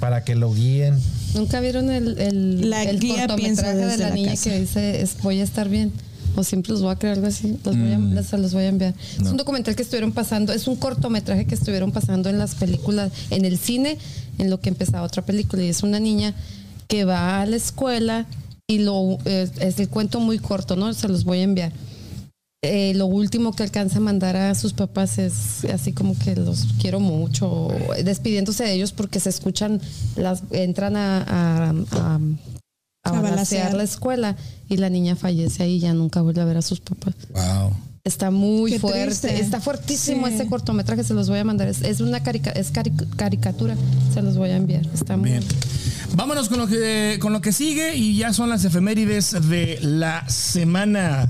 [0.00, 0.98] Para que lo guíen.
[1.34, 4.50] ¿Nunca vieron el, el, La el guía piensa cortometraje de la, la niña casa.
[4.50, 5.92] que dice voy a estar bien?
[6.36, 7.56] O siempre los voy a algo así.
[7.64, 8.14] Los voy a, Mm.
[8.14, 8.94] les- los voy a enviar.
[9.20, 13.10] Es un documental que estuvieron pasando, es un cortometraje que estuvieron pasando en las películas,
[13.30, 13.98] en el cine,
[14.38, 15.62] en lo que empezaba otra película.
[15.64, 16.34] Y es una niña
[16.88, 18.26] que va a la escuela
[18.68, 20.92] y lo eh, es el cuento muy corto, ¿no?
[20.92, 21.72] Se los voy a enviar.
[22.64, 26.64] Eh, lo último que alcanza a mandar a sus papás es así como que los
[26.80, 29.80] quiero mucho, o despidiéndose de ellos porque se escuchan,
[30.16, 32.20] las entran a, a, a,
[33.14, 33.74] a balacear.
[33.74, 34.36] la escuela
[34.68, 37.14] y la niña fallece ahí y ya nunca vuelve a ver a sus papás.
[37.32, 37.72] Wow.
[38.04, 39.40] Está muy Qué fuerte, triste.
[39.40, 40.34] está fuertísimo Sí.
[40.34, 41.66] este cortometraje, se los voy a mandar.
[41.66, 43.74] Es, es una carica- es cari- caricatura,
[44.14, 44.86] se los voy a enviar.
[44.94, 45.42] Está muy Bien.
[46.14, 50.26] Vámonos con lo que con lo que sigue y ya son las efemérides de la
[50.28, 51.28] semana.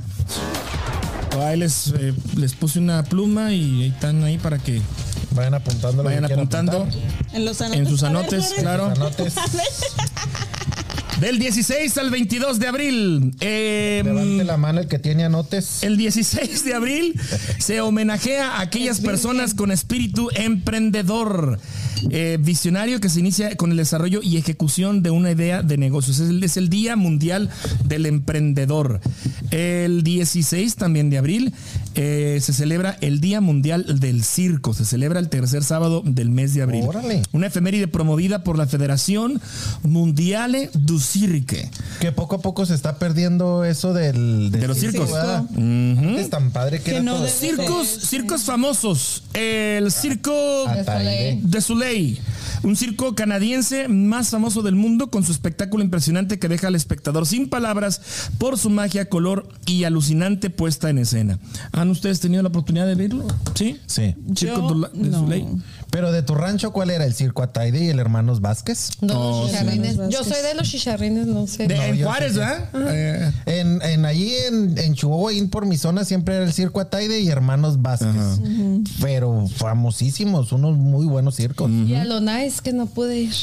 [1.42, 4.80] Ahí les, eh, les puse una pluma y ahí están ahí para que
[5.32, 6.86] Vayan apuntando vayan apuntando.
[7.34, 7.80] En los anotes.
[7.80, 8.86] en sus A ver, anotes, claro.
[8.86, 9.34] Anotes.
[11.20, 13.34] Del 16 al 22 de abril.
[13.40, 15.82] eh, Levante la mano el que tiene anotes.
[15.82, 17.18] El 16 de abril
[17.58, 21.58] se homenajea a aquellas personas con espíritu emprendedor,
[22.10, 26.18] eh, visionario que se inicia con el desarrollo y ejecución de una idea de negocios.
[26.18, 27.48] Es el, es el Día Mundial
[27.84, 29.00] del Emprendedor.
[29.50, 31.54] El 16 también de abril
[31.96, 34.74] eh, se celebra el Día Mundial del Circo.
[34.74, 36.84] Se celebra el tercer sábado del mes de abril.
[36.86, 37.22] Órale.
[37.32, 39.40] Una efeméride promovida por la Federación
[39.82, 41.70] Mundiale du Cirque.
[42.00, 45.10] Que poco a poco se está perdiendo eso del, del De los circos.
[45.10, 47.28] Es tan padre que, Que era no todo.
[47.28, 49.24] Circos, circos famosos.
[49.32, 50.32] El circo
[50.68, 51.38] Ataide.
[51.42, 52.20] de Soleil,
[52.62, 57.26] un circo canadiense más famoso del mundo con su espectáculo impresionante que deja al espectador
[57.26, 58.00] sin palabras
[58.38, 61.38] por su magia, color y alucinante puesta en escena.
[61.86, 63.24] ¿Han ustedes tenido la oportunidad de verlo?
[63.54, 63.78] Sí.
[63.86, 64.14] Sí.
[64.36, 65.20] Circo Yo, de la- de no.
[65.20, 65.46] Soleil.
[65.90, 67.04] Pero de tu rancho, ¿cuál era?
[67.04, 68.90] ¿El circo Ataide y el Hermanos Vázquez?
[69.00, 69.56] No, Oh, los sí.
[69.58, 69.96] chicharrines.
[69.96, 71.68] Los Yo soy de los chicharrines, no sé.
[71.68, 72.40] De, No, en yo Juárez, sí, sí.
[72.40, 72.70] ¿verdad?
[72.92, 76.80] Eh, En, en allí en, en Chihuahua, ahí por mi zona, siempre era el circo
[76.80, 78.40] Ataide y Hermanos Vázquez.
[79.00, 81.70] Pero famosísimos, unos muy buenos circos.
[81.70, 83.34] Y a lo nice que no pude ir.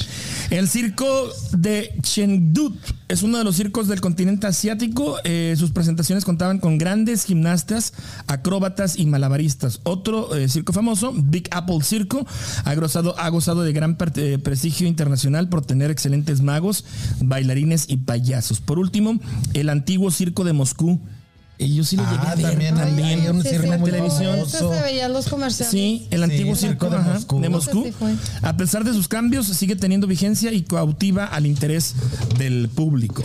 [0.49, 2.75] El circo de Chengdu
[3.13, 5.17] es uno de los circos del continente asiático.
[5.23, 7.93] Eh, sus presentaciones contaban con grandes gimnastas,
[8.25, 9.81] acróbatas y malabaristas.
[9.83, 12.25] Otro eh, circo famoso, Big Apple Circo,
[12.65, 16.85] ha gozado, ha gozado de gran eh, prestigio internacional por tener excelentes magos,
[17.21, 18.61] bailarines y payasos.
[18.61, 19.19] Por último,
[19.53, 20.99] el antiguo circo de Moscú.
[21.63, 23.19] Y yo sí lo llegué Ah, a ver también hay- también.
[23.21, 24.31] hay un Sí, circo sí, muy televisión.
[24.49, 24.73] Famoso.
[24.73, 25.71] se veían los comerciales.
[25.71, 27.13] Sí, el Sí, antiguo el circo circo de ajá,
[27.49, 27.83] Moscú.
[27.83, 27.93] de.
[28.41, 31.95] A pesar de sus cambios, sigue teniendo vigencia y cautiva al interés
[32.37, 33.23] del público.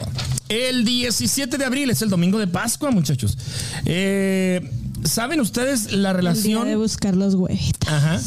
[0.48, 3.36] El 17 de abril es el domingo de Pascua, muchachos.
[3.84, 4.70] Eh,
[5.04, 6.66] ¿Saben ustedes la El día relación?
[6.66, 7.88] de buscar los huevitos.
[7.92, 8.20] Ajá.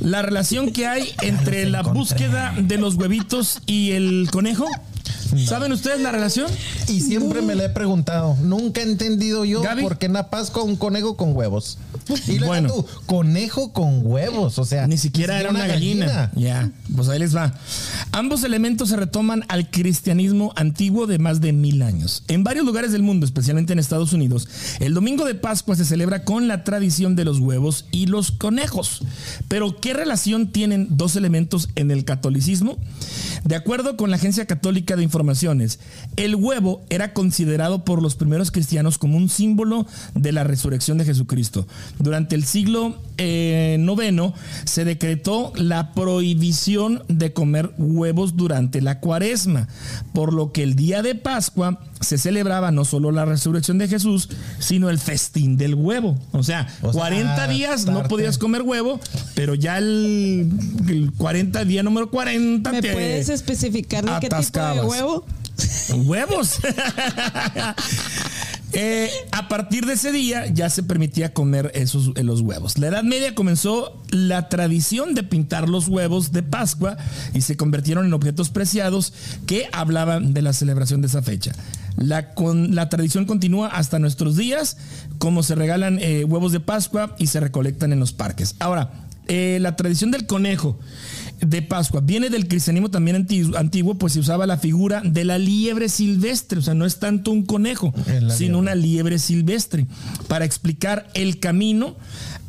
[0.00, 4.66] La relación que hay entre la búsqueda de los huevitos y el conejo.
[5.46, 6.50] ¿Saben ustedes la relación?
[6.88, 9.82] Y siempre me le he preguntado, nunca he entendido yo Gaby.
[9.82, 11.78] por qué en la Pascua un conejo con huevos.
[12.26, 12.68] Y luego Bueno.
[12.72, 16.30] tú, conejo con huevos, o sea, Ni siquiera era una gallina.
[16.34, 17.54] Ya, pues ahí les va.
[18.12, 22.24] Ambos elementos se retoman al cristianismo antiguo de más de mil años.
[22.28, 24.48] En varios lugares del mundo, especialmente en Estados Unidos,
[24.80, 29.02] el domingo de Pascua se celebra con la tradición de los huevos y los conejos.
[29.48, 32.78] Pero, ¿qué relación tienen dos elementos en el catolicismo?
[33.44, 35.02] De acuerdo con la Agencia Católica de
[36.16, 41.04] El huevo era considerado por los primeros cristianos como un símbolo de la resurrección de
[41.04, 41.66] Jesucristo.
[41.98, 49.68] Durante el siglo eh, noveno se decretó la prohibición de comer huevos durante la cuaresma,
[50.12, 54.28] por lo que el día de Pascua se celebraba no solo la resurrección de Jesús,
[54.58, 56.18] sino el festín del huevo.
[56.32, 59.00] O sea, O sea, 40 días no podías comer huevo,
[59.34, 60.50] pero ya el,
[60.88, 64.84] el 40 día número 40 ¿Me te puedes especificar de qué tipo de atascabas.
[64.86, 65.24] huevo?
[66.04, 66.58] huevos.
[68.72, 72.78] Eh, a partir de ese día ya se permitía comer esos eh, los huevos.
[72.78, 76.96] La Edad Media comenzó la tradición de pintar los huevos de Pascua
[77.34, 79.12] y se convirtieron en objetos preciados
[79.46, 81.52] que hablaban de la celebración de esa fecha.
[82.00, 84.78] La, con, la tradición continúa hasta nuestros días,
[85.18, 88.56] como se regalan eh, huevos de Pascua y se recolectan en los parques.
[88.58, 88.90] Ahora,
[89.28, 90.78] eh, la tradición del conejo
[91.40, 95.36] de Pascua viene del cristianismo también anti- antiguo, pues se usaba la figura de la
[95.38, 98.56] liebre silvestre, o sea, no es tanto un conejo, sino liebre.
[98.56, 99.86] una liebre silvestre,
[100.26, 101.96] para explicar el camino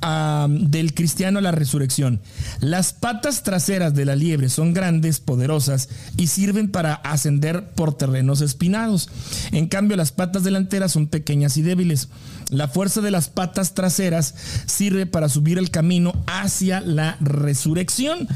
[0.01, 2.21] ah, del cristiano a la resurrección.
[2.59, 8.41] Las patas traseras de la liebre son grandes, poderosas y sirven para ascender por terrenos
[8.41, 9.09] espinados.
[9.51, 12.09] En cambio, las patas delanteras son pequeñas y débiles.
[12.49, 14.35] La fuerza de las patas traseras
[14.65, 18.27] sirve para subir el camino hacia la resurrección.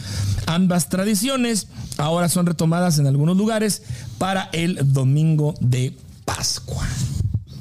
[0.46, 3.84] Ambas tradiciones ahora son retomadas en algunos lugares
[4.18, 6.88] para el domingo de Pascua.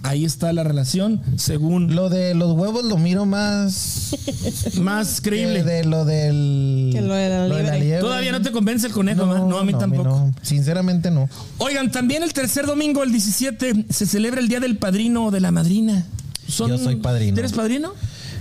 [0.06, 4.14] Ahí está la relación según Lo de los huevos lo miro más
[4.80, 5.62] más que creíble.
[5.64, 7.28] de lo del Que lo de
[7.62, 8.00] la liebre.
[8.00, 9.38] Todavía no te convence el conejo, ¿va?
[9.38, 10.04] no, a mí tampoco.
[10.04, 10.34] no.
[10.42, 11.28] Sinceramente no.
[11.56, 15.40] Oigan, también el tercer domingo, el 17, se celebra el Día del Padrino o de
[15.40, 16.04] la Madrina.
[16.46, 17.38] Son- Yo soy padrino.
[17.38, 17.94] ¿Eres padrino?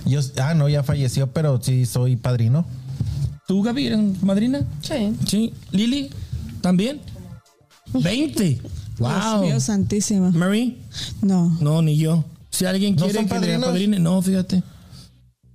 [0.05, 2.65] Yo, ah, no, ya falleció, pero sí soy padrino.
[3.47, 4.65] ¿Tú, Gaby, eres madrina?
[4.81, 5.13] Sí.
[5.25, 5.53] Sí.
[5.71, 6.09] ¿Lili?
[6.59, 6.99] ¿También?
[7.93, 8.59] 20.
[8.97, 9.43] Dios Wow.
[9.45, 10.31] mío santísima.
[10.31, 10.77] Mary?
[11.21, 11.57] No.
[11.61, 12.23] No, ni yo.
[12.51, 13.65] Si alguien ¿No quiere son que le padrinos?
[13.69, 14.61] padrine, no, fíjate.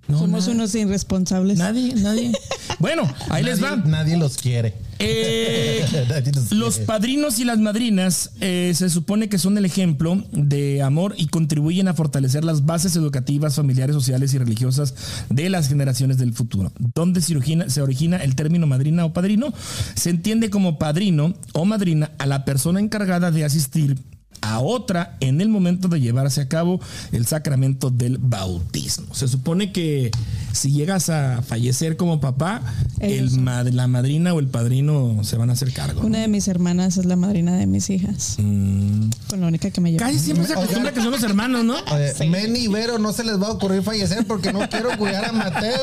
[0.09, 0.53] No, Somos nada.
[0.55, 1.59] unos irresponsables.
[1.59, 2.33] Nadie, nadie.
[2.79, 3.77] bueno, ahí les va.
[3.77, 4.75] Nadie los quiere.
[4.99, 5.85] Eh,
[6.51, 11.29] los padrinos y las madrinas eh, se supone que son el ejemplo de amor y
[11.29, 14.95] contribuyen a fortalecer las bases educativas, familiares, sociales y religiosas
[15.29, 16.73] de las generaciones del futuro.
[16.95, 19.53] ¿Dónde se origina el término madrina o padrino?
[19.95, 23.97] Se entiende como padrino o madrina a la persona encargada de asistir
[24.43, 26.81] a otra en el momento de llevarse a cabo
[27.13, 29.15] el sacramento del bautismo.
[29.15, 30.11] Se supone que
[30.53, 32.63] si llegas a fallecer como papá,
[33.01, 33.45] el Ellos son.
[33.45, 36.01] ma- la madrina o el padrino se van a hacer cargo.
[36.03, 38.35] Una de mis hermanas es la madrina de mis hijas.
[38.37, 39.11] Con
[39.41, 40.07] la única que me lleva.
[40.07, 41.75] Casi siempre se acostumbra que son los hermanos, ¿no?
[41.93, 45.25] Oye, Meni y Vero no se les va a ocurrir fallecer porque no quiero cuidar
[45.27, 45.79] a Mateo.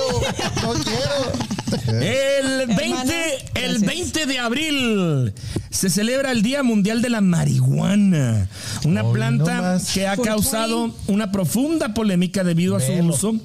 [0.64, 1.55] No quiero.
[1.88, 3.14] El 20, Hermana,
[3.56, 3.82] el gracias.
[4.14, 5.34] 20 de abril
[5.70, 8.48] se celebra el Día Mundial de la Marihuana,
[8.86, 9.92] una Hoy planta nomás.
[9.94, 10.24] que ha 420.
[10.30, 13.14] causado una profunda polémica debido a su Velo.
[13.14, 13.36] uso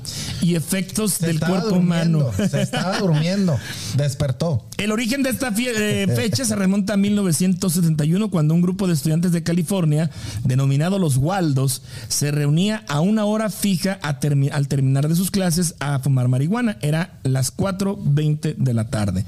[0.40, 2.48] y efectos Se del estaba cuerpo durmiendo, humano.
[2.48, 3.58] Se estaba durmiendo.
[3.96, 4.64] Despertó.
[4.76, 8.94] El origen de esta fie- eh, fecha se remonta a 1971 cuando un grupo de
[8.94, 10.10] estudiantes de California,
[10.44, 15.30] denominado los Waldos, se reunía a una hora fija a termi- al terminar de sus
[15.30, 16.78] clases a fumar marihuana.
[16.80, 19.24] Era las 4.20 de la tarde.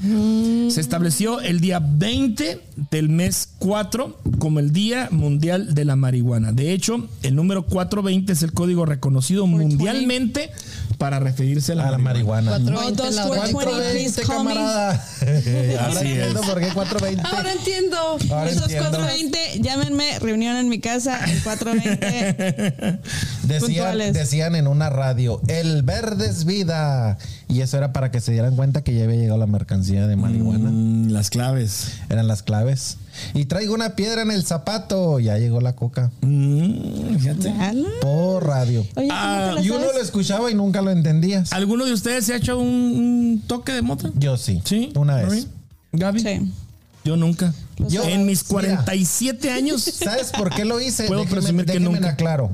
[0.68, 6.53] Se estableció el día 20 del mes 4 como el Día Mundial de la Marihuana.
[6.53, 10.51] De hecho, el número 420 es el código reconocido mundialmente
[10.99, 12.53] para referirse a la, A la marihuana.
[12.53, 13.49] Oh, 420 dos la por hora.
[13.51, 14.55] 420, please 420, call me.
[14.55, 15.07] camarada.
[15.83, 16.47] Ahora Así entiendo es.
[16.49, 17.22] por qué 420.
[17.37, 17.97] Ahora entiendo.
[18.30, 18.91] Ahora Esos entiendo.
[18.91, 22.99] 420, llámenme, reunión en mi casa, el 420.
[23.43, 27.18] Decían, decían en una radio, el verde es vida.
[27.49, 30.16] Y eso era para que se dieran cuenta que ya había llegado la mercancía de
[30.16, 30.70] marihuana.
[30.70, 31.93] Mm, las claves.
[32.09, 32.97] Eran las claves.
[33.35, 35.19] Y traigo una piedra en el zapato.
[35.21, 36.11] Ya llegó la coca.
[36.23, 37.53] Mm, fíjate.
[38.01, 38.81] Por radio.
[38.97, 41.53] Oye, ¿cómo Ah, Y uno lo escuchaba y nunca lo entendías.
[41.53, 44.13] ¿Alguno de ustedes se ha hecho un, un toque de moto?
[44.17, 44.61] Yo sí.
[44.65, 44.93] Sí.
[44.97, 45.49] Una vez.
[45.93, 46.21] Gaby.
[46.21, 46.53] Sí.
[47.05, 47.53] Yo nunca.
[47.89, 48.85] Yo- en mis mira.
[48.85, 49.83] 47 años.
[50.05, 51.05] ¿Sabes por qué lo hice?
[51.09, 52.11] Puedo Déjenme- presumir que nunca.
[52.11, 52.51] aclaro.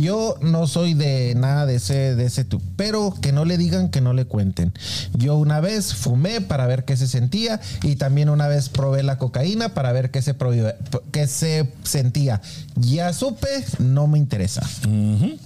[0.00, 3.90] Yo no soy de nada de ese, de ese tu, pero que no le digan
[3.90, 4.72] que no le cuenten.
[5.16, 9.18] Yo una vez fumé para ver qué se sentía y también una vez probé la
[9.18, 10.74] cocaína para ver qué se, prohíbe-
[11.12, 12.40] qué se sentía.
[12.74, 14.68] Ya supe, no me interesa.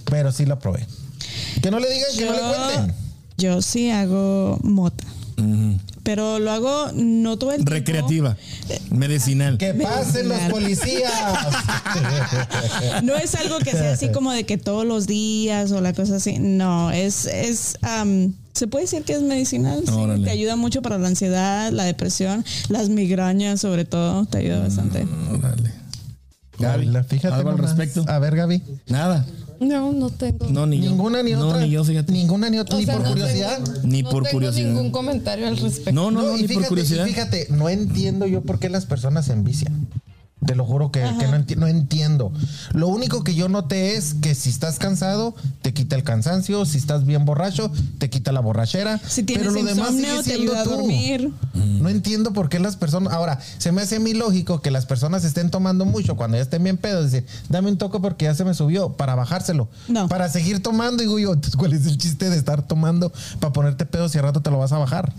[0.05, 0.83] Pero sí la probé.
[1.61, 2.95] Que no le digan que no le cuenten.
[3.37, 5.03] yo sí hago mota.
[6.07, 7.71] Pero lo hago no todo el tiempo.
[7.73, 8.37] Recreativa.
[8.91, 9.57] Medicinal.
[9.57, 11.11] Que pasen los policías.
[13.03, 16.15] No es algo que sea así como de que todos los días o la cosa
[16.15, 16.39] así.
[16.39, 19.83] No, es, es, am, se puede decir que es medicinal.
[19.85, 19.91] sí.
[19.91, 20.23] Órale.
[20.23, 24.25] Te ayuda mucho para la ansiedad, la depresión, las migrañas sobre todo.
[24.27, 25.05] Te ayuda bastante.
[25.29, 25.73] Órale.
[26.57, 28.05] Gaby, fíjate algo al respecto.
[28.07, 28.63] A ver, Gaby.
[28.87, 29.25] Nada.
[29.59, 30.47] No, no tengo.
[30.49, 30.89] No, ni yo.
[30.89, 31.61] Ninguna ni no, otra.
[31.61, 32.11] ni yo, fíjate.
[32.11, 32.75] Ninguna ni otra.
[32.75, 33.63] O ni sea, por no curiosidad.
[33.63, 34.67] tengo- Ni no por tengo curiosidad.
[34.69, 35.91] ningún comentario al respecto.
[35.91, 37.05] No, no, no, y ni por fíjate, curiosidad.
[37.05, 39.87] y fíjate, no entiendo yo por qué las personas se envician.
[40.45, 42.31] Te lo juro que, que no, enti- no entiendo.
[42.73, 46.63] Lo único que yo noté es que si estás cansado, te quita el cansancio.
[46.65, 48.99] Si estás bien borracho, te quita la borrachera.
[49.07, 51.31] Si tienes pero lo demás sigue te siendo ayuda a dormir.
[51.55, 53.13] No entiendo por qué las personas.
[53.13, 56.63] Ahora, se me hace muy lógico que las personas estén tomando mucho cuando ya estén
[56.63, 57.11] bien pedos.
[57.11, 59.67] Decir, dame un toque porque ya se me subió para bajárselo.
[59.87, 60.07] No.
[60.07, 61.01] Para seguir tomando.
[61.01, 64.41] Digo yo, ¿cuál es el chiste de estar tomando para ponerte pedos y al rato
[64.41, 65.11] te lo vas a bajar?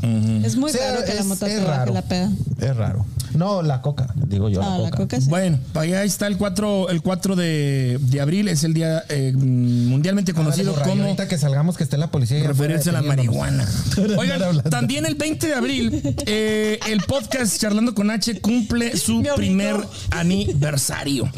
[0.44, 1.92] Es muy O sea, raro que la es- mota es te baje raro.
[1.92, 2.30] la peda.
[2.60, 3.04] Es raro.
[3.34, 4.62] No, la coca, digo yo.
[4.62, 5.07] Ah, la la coca.
[5.08, 5.28] Sí.
[5.28, 10.32] Bueno, allá está el 4, el 4 de, de abril, es el día eh, mundialmente
[10.34, 12.42] conocido como Ahorita que salgamos que esté la policía.
[12.46, 13.68] referirse a la marihuana.
[14.18, 19.76] Oigan, también el 20 de abril, eh, el podcast Charlando con H cumple su primer
[20.10, 21.30] aniversario.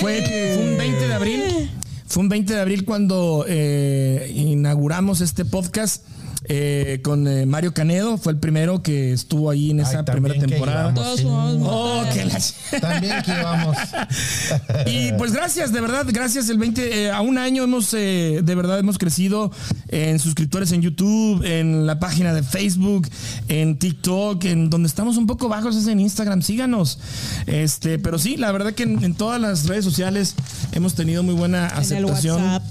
[0.00, 1.70] Fue un 20 de abril.
[2.06, 6.02] Fue un 20 de abril cuando eh, inauguramos este podcast.
[6.44, 10.34] Eh, con eh, Mario Canedo, fue el primero que estuvo ahí en esa Ay, primera
[10.38, 10.92] temporada.
[10.94, 11.26] Todos sí.
[11.28, 13.76] Oh, que la- También aquí vamos.
[14.86, 16.48] Y pues gracias, de verdad, gracias.
[16.48, 19.50] El 20, eh, a un año hemos, eh, de verdad, hemos crecido
[19.88, 23.08] en suscriptores en YouTube, en la página de Facebook,
[23.48, 26.42] en TikTok, en donde estamos un poco bajos es en Instagram.
[26.42, 26.98] Síganos.
[27.46, 30.34] Este, pero sí, la verdad que en, en todas las redes sociales
[30.72, 32.42] hemos tenido muy buena En el aceptación.
[32.42, 32.62] WhatsApp.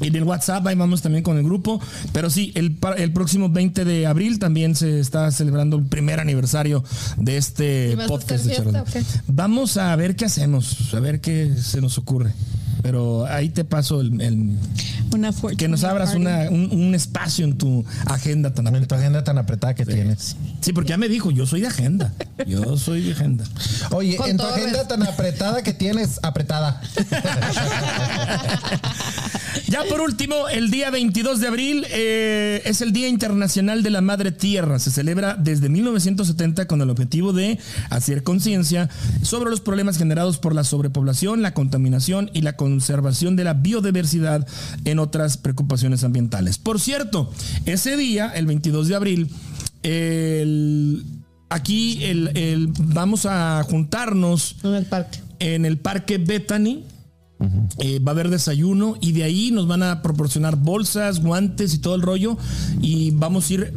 [0.00, 1.80] Y en el WhatsApp, ahí vamos también con el grupo.
[2.12, 6.84] Pero sí, el, el próximo 20 de abril también se está celebrando el primer aniversario
[7.16, 8.84] de este ¿Y vas a podcast de fiesta?
[9.26, 12.32] Vamos a ver qué hacemos, a ver qué se nos ocurre.
[12.82, 14.58] Pero ahí te paso el, el-
[15.12, 18.76] Una fortune que nos abras una- un, un espacio en tu agenda tan En tu
[18.76, 19.00] apretada.
[19.00, 20.36] agenda tan apretada que tienes.
[20.60, 22.12] Sí, porque ya me dijo, yo soy de agenda.
[22.46, 23.44] Yo soy de agenda.
[23.90, 26.80] Oye, Con en tu agenda tan apretada que tienes, apretada.
[29.68, 34.00] Ya por último, el día 22 de abril eh, es el Día Internacional de la
[34.00, 34.78] Madre Tierra.
[34.78, 37.58] Se celebra desde 1970 con el objetivo de
[37.90, 38.88] hacer conciencia
[39.22, 44.46] sobre los problemas generados por la sobrepoblación, la contaminación y la conservación de la biodiversidad
[44.84, 46.58] en otras preocupaciones ambientales.
[46.58, 47.30] Por cierto,
[47.64, 49.30] ese día, el 22 de abril,
[49.82, 51.04] el-
[51.48, 55.18] aquí el- el- vamos a juntarnos En el parque.
[55.38, 56.82] en el Parque Bethany.
[57.80, 61.78] Eh, va a haber desayuno y de ahí nos van a proporcionar bolsas, guantes y
[61.78, 62.38] todo el rollo
[62.80, 63.72] y vamos a ir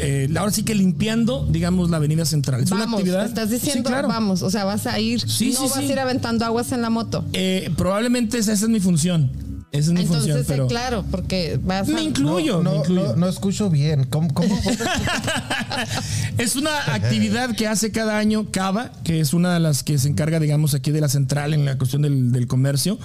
[0.00, 2.62] eh, ahora sí que limpiando, digamos, la avenida central.
[2.62, 3.26] Es una Vamos, actividad.
[3.26, 4.08] estás Sí, diciendo claro.
[4.08, 6.82] vamos, o sea, vas a ir, Sí, no sí, vas a ir aventando aguas en
[6.82, 7.24] la moto.
[7.32, 9.30] Eh, probablemente esa, esa es mi función.
[9.74, 11.92] Esa es mi Entonces, función, pero claro, porque vas a...
[11.92, 13.08] me incluyo, me No, incluyo.
[13.08, 14.04] no, no escucho bien.
[14.04, 14.32] ¿Cómo?
[14.32, 14.56] cómo?
[16.38, 20.06] es una actividad que hace cada año Cava, que es una de las que se
[20.08, 23.00] encarga, digamos, aquí de la central en la cuestión del, del comercio.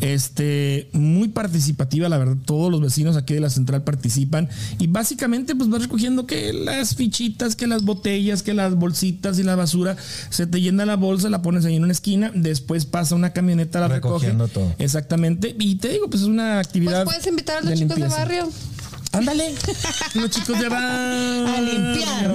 [0.00, 2.36] Este, muy participativa, la verdad.
[2.46, 4.48] Todos los vecinos aquí de la central participan.
[4.78, 9.42] Y básicamente, pues vas recogiendo que las fichitas, que las botellas, que las bolsitas y
[9.42, 9.96] la basura.
[10.30, 12.32] Se te llena la bolsa, la pones ahí en una esquina.
[12.34, 14.28] Después pasa una camioneta, la recoge.
[14.28, 14.74] Recogiendo todo.
[14.78, 15.54] Exactamente.
[15.58, 17.04] Y te digo, pues es una Pues actividad.
[17.04, 18.48] puedes invitar a los de chicos de barrio.
[19.14, 19.54] Ándale,
[20.14, 21.46] los chicos de barrio.
[21.54, 22.34] A limpiar.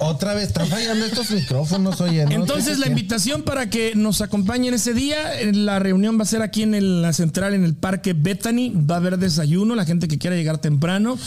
[0.00, 2.24] Otra vez, están fallando estos micrófonos, oye.
[2.26, 6.26] no Entonces la invitación para que nos acompañen ese día, eh, la reunión va a
[6.26, 9.84] ser aquí en el- la central, en el Parque Bethany, va a haber desayuno, la
[9.84, 11.18] gente que quiera llegar temprano.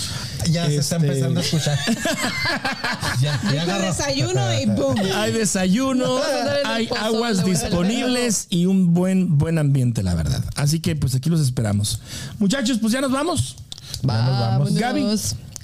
[0.52, 1.78] Ya se está Este- empezando a escuchar.
[3.22, 4.96] ya, ya Dijo desayuno y boom.
[5.16, 6.20] Hay desayuno,
[6.66, 10.44] hay aguas disponibles y un buen buen ambiente, la verdad.
[10.56, 12.00] Así que pues aquí los esperamos.
[12.40, 13.56] Muchachos, pues ya nos vamos.
[14.04, 14.74] Vámonos.
[14.76, 15.06] Gaby,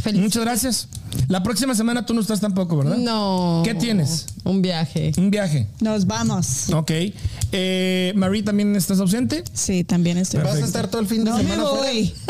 [0.04, 0.22] Feliz.
[0.22, 0.88] Muchas gracias.
[1.30, 2.98] La próxima semana tú no estás tampoco, ¿verdad?
[2.98, 3.62] No.
[3.64, 4.26] ¿Qué tienes?
[4.44, 5.14] Un viaje.
[5.18, 5.68] Un viaje.
[5.80, 6.70] Nos vamos.
[6.74, 6.92] Ok.
[7.54, 9.46] Eh, Marie, ¿también estás ausente?
[9.54, 10.42] Sí, también estoy.
[10.42, 11.84] ¿Vas a estar todo el fin de No me semana fuera?
[11.84, 12.14] voy.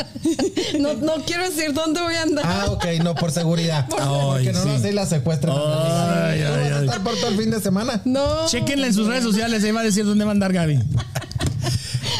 [0.79, 2.45] No, no quiero decir dónde voy a andar.
[2.47, 3.87] Ah, ok, no, por seguridad.
[3.99, 4.67] Ay, Porque no sí.
[4.69, 5.55] lo sé y la secuestran.
[5.55, 8.01] Ay, ¿Tú ay, vas a estar por todo el fin de semana?
[8.05, 8.47] No.
[8.47, 10.79] Chequenla en sus redes sociales, ahí va a decir dónde va a andar Gaby.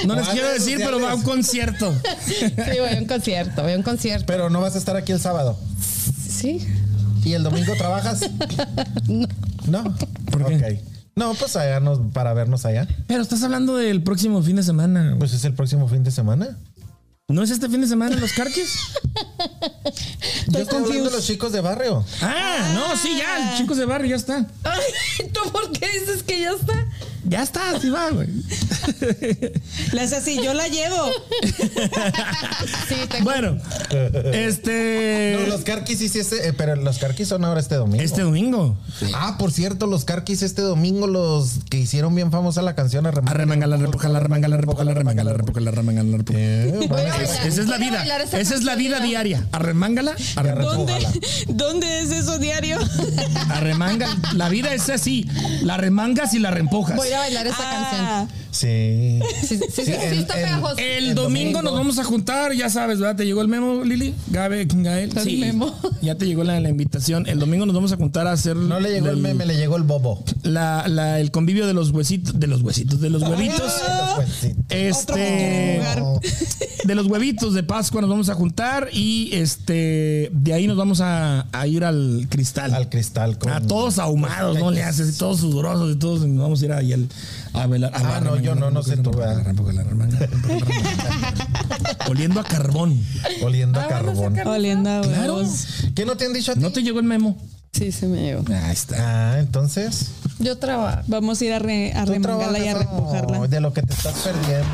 [0.06, 1.94] No les ¿Cuáles quiero decir, pero va a un concierto.
[2.26, 4.26] Sí, voy a un concierto, voy a un concierto.
[4.28, 5.58] Pero no vas a estar aquí el sábado.
[6.28, 6.66] Sí.
[7.24, 8.22] ¿Y el domingo trabajas?
[9.68, 9.96] no.
[10.32, 10.56] ¿Por qué?
[10.56, 10.94] Ok.
[11.16, 12.88] No, pues allá nos, para vernos allá.
[13.08, 15.16] Pero estás hablando del próximo fin de semana.
[15.20, 16.58] Pues es el próximo fin de semana.
[17.30, 18.80] ¿No es este fin de semana en los Carques?
[20.48, 22.04] Yo estoy hablando de los chicos de barrio.
[22.22, 24.46] Ah, no, sí, ya, chicos de barrio, ya está.
[24.64, 26.74] Ay, ¿tú por qué dices que ya está?
[27.26, 28.28] Ya está, así va, güey.
[29.94, 31.10] Le hace así, yo la llevo.
[32.90, 33.58] Sí, tengo- Bueno,
[34.34, 35.38] este.
[35.40, 38.04] No, los carquis sí, sí, este, eh, pero los carquis son ahora este domingo.
[38.04, 38.78] Este domingo.
[39.14, 43.32] Ah, por cierto, los carquis este domingo, los que hicieron bien famosa la canción Arremanga.
[43.32, 46.44] Arremangala, repójala, arremangala, repójala, arremangala, repójala, arremangala, repójala.
[46.46, 47.48] Eh, Voy a van a- bailar.
[47.48, 47.98] Esa es la Voy a vida.
[48.00, 49.06] bailar esa Esa es la canción vida ya.
[49.06, 49.48] diaria.
[49.52, 50.74] Arremángala, arremángala.
[50.76, 51.12] ¿Dónde, Ojalá.
[51.50, 52.80] ¿Dónde es eso diario?
[53.50, 54.08] Arremanga.
[54.34, 55.28] La vida es así.
[55.62, 56.96] La remangas y la reempujas.
[56.98, 58.43] Voy a bailar esa Ah, canción.
[58.64, 60.76] Sí, sí, sí, sí, el- está el- pegajoso.
[60.78, 61.62] El, El domingo, domingo.
[61.64, 63.16] nos vamos a juntar, ya sabes, ¿verdad?
[63.16, 64.14] ¿Te llegó el memo, Lili?
[64.28, 65.16] Gabe, Gael.
[65.18, 65.38] El sí.
[65.38, 65.74] memo.
[66.02, 67.28] Ya te llegó la, la invitación.
[67.28, 68.56] El domingo nos vamos a juntar a hacer.
[68.56, 70.24] No le llegó el meme, le llegó el bobo.
[70.44, 73.74] La, la- el convivio de los huesitos, de los huesitos, de los huevitos.
[74.40, 74.54] Sí.
[74.70, 75.82] Este.
[75.92, 76.20] Otro
[76.84, 80.30] De los huevitos de Pascua nos vamos a juntar y este.
[80.34, 82.74] De ahí nos vamos a, a ir al cristal.
[82.74, 83.38] Al cristal.
[83.38, 84.70] con- A todos ahumados, ¿no?
[84.70, 86.28] Le haces, y todos sudorosos y todos.
[86.28, 87.08] nos vamos a ir ahí al-
[87.54, 87.92] a velar.
[87.94, 89.12] Ah, no, yo no, no sé tú.
[92.10, 93.00] Oliendo a carbón.
[93.44, 94.40] Oliendo a carbón.
[94.48, 95.42] Oliendo a Claro.
[95.96, 96.62] ¿Qué no te han dicho a ti?
[96.62, 97.38] ¿No te llegó el memo?
[97.72, 98.44] Sí, se me llegó.
[98.54, 99.34] Ahí está.
[99.34, 100.12] Ah, entonces.
[100.40, 101.02] Yo trabajo.
[101.08, 103.40] Vamos a ir a, re- a tú remangarla y a reempujarla.
[103.40, 104.68] oh, De lo que te estás perdiendo.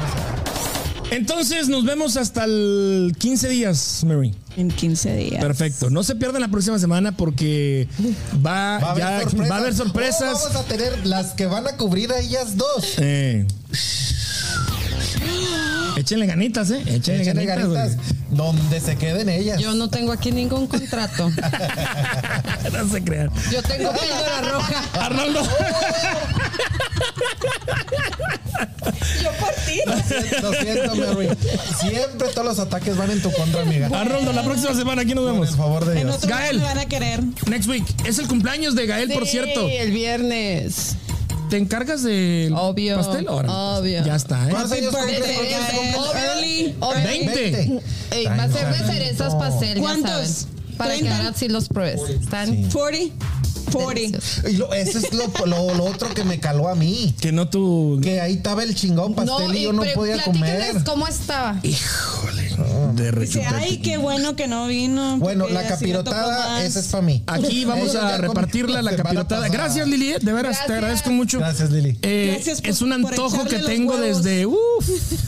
[1.11, 4.33] Entonces nos vemos hasta el 15 días, Mary.
[4.57, 5.41] En 15 días.
[5.43, 5.89] Perfecto.
[5.89, 7.87] No se pierdan la próxima semana porque
[8.45, 9.51] va, Va a haber ya, sorpresas.
[9.51, 10.33] va a haber Oh, sorpresas.
[10.43, 12.95] vamos a tener las que van a cubrir a ellas dos.
[12.97, 13.45] Eh.
[15.99, 16.81] Échenle ganitas, ¿eh?
[16.85, 17.73] Échenle, Échenle ganitas.
[17.95, 17.97] ganitas
[18.29, 19.59] donde se queden ellas.
[19.59, 21.29] Yo no tengo aquí ningún contrato.
[22.71, 23.29] no se crean.
[23.51, 24.83] Yo tengo píldora roja.
[24.93, 25.41] Arnoldo.
[29.21, 29.79] Yo por ti.
[30.41, 31.29] Lo siento, Mary.
[31.79, 33.87] Siempre todos los ataques van en tu contra, amiga.
[33.87, 35.49] Arnoldo, la próxima semana aquí nos Por vemos.
[35.49, 36.17] el favor de En Dios.
[36.17, 36.59] otro Gael.
[36.59, 37.21] van a querer.
[37.47, 37.85] Next week.
[38.05, 39.67] Es el cumpleaños de Gael, por Sí, cierto.
[39.67, 40.95] el viernes.
[41.49, 43.27] ¿Te encargas del Obvio, pastel?
[43.27, 43.79] Órale, pues.
[43.79, 44.05] obvio.
[44.05, 44.51] Ya está, ¿eh?
[44.51, 45.51] ¿Cuántos años birthday, cumples?
[45.51, 45.95] Gael.
[45.95, 47.03] Obvio, obvio.
[47.03, 47.81] 20.
[48.11, 50.27] Ey, va a ser de cerezas pastel, ya ¿Cuántos?
[50.27, 50.59] saben.
[50.77, 51.17] Para que 30.
[51.17, 52.01] ahora sí los pruebes.
[52.09, 53.25] Están 40.
[53.71, 54.17] 40.
[54.19, 54.51] deliciosos.
[54.51, 57.13] Y lo- eso es lo, lo- lo otro que me caló a mí.
[57.19, 57.99] Que no tú.
[58.01, 60.83] Que ahí estaba el chingón pastel y yo no podía comer.
[60.85, 61.59] cómo estaba.
[61.63, 62.49] Híjole.
[62.95, 65.17] De Dice, ay, qué bueno que no vino.
[65.17, 66.63] Bueno, la capirotada, más".
[66.63, 67.23] esa es para mí.
[67.27, 69.43] Aquí vamos a repartirla, la capirotada.
[69.43, 69.47] pasada.
[69.63, 70.11] Gracias, Lili.
[70.13, 71.39] eh, De veras, te agradezco mucho.
[71.39, 71.97] Gracias, Lili.
[72.01, 74.23] Eh, Gracias por- es un antojo que tengo huevos.
[74.23, 74.45] desde.
[74.45, 74.59] Uf.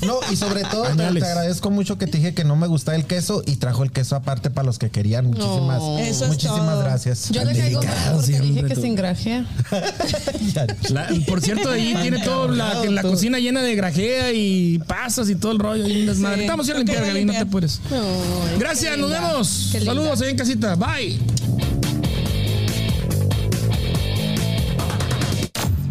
[0.06, 2.98] No, y sobre todo te, te agradezco mucho que te dije que no me gustaba
[2.98, 5.28] el queso y trajo el queso aparte para los que querían.
[5.28, 6.00] Muchísimas, No.
[6.00, 6.80] Eso es muchísimas todo.
[6.84, 7.30] gracias.
[7.30, 7.80] Yo le caigo
[8.22, 8.82] siempre dije que tú.
[8.82, 9.46] sin grajea.
[10.90, 15.52] La- por cierto, ahí tiene todo la, cocina llena de grajea y pasas y todo
[15.52, 15.88] el rollo.
[15.88, 16.42] Y un desmadre.
[16.42, 17.40] Sí, a ir a limpiar, Gaby, no te.
[17.40, 19.30] Ay, Gracias, nos linda.
[19.30, 19.70] vemos.
[19.72, 19.94] Qué linda.
[19.94, 20.76] Saludos ahí en casita.
[20.76, 21.20] Bye.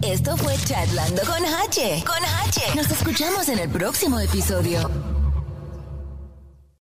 [0.03, 2.05] Esto fue Chatlando con H.
[2.07, 2.61] Con H.
[2.75, 5.10] Nos escuchamos en el próximo episodio.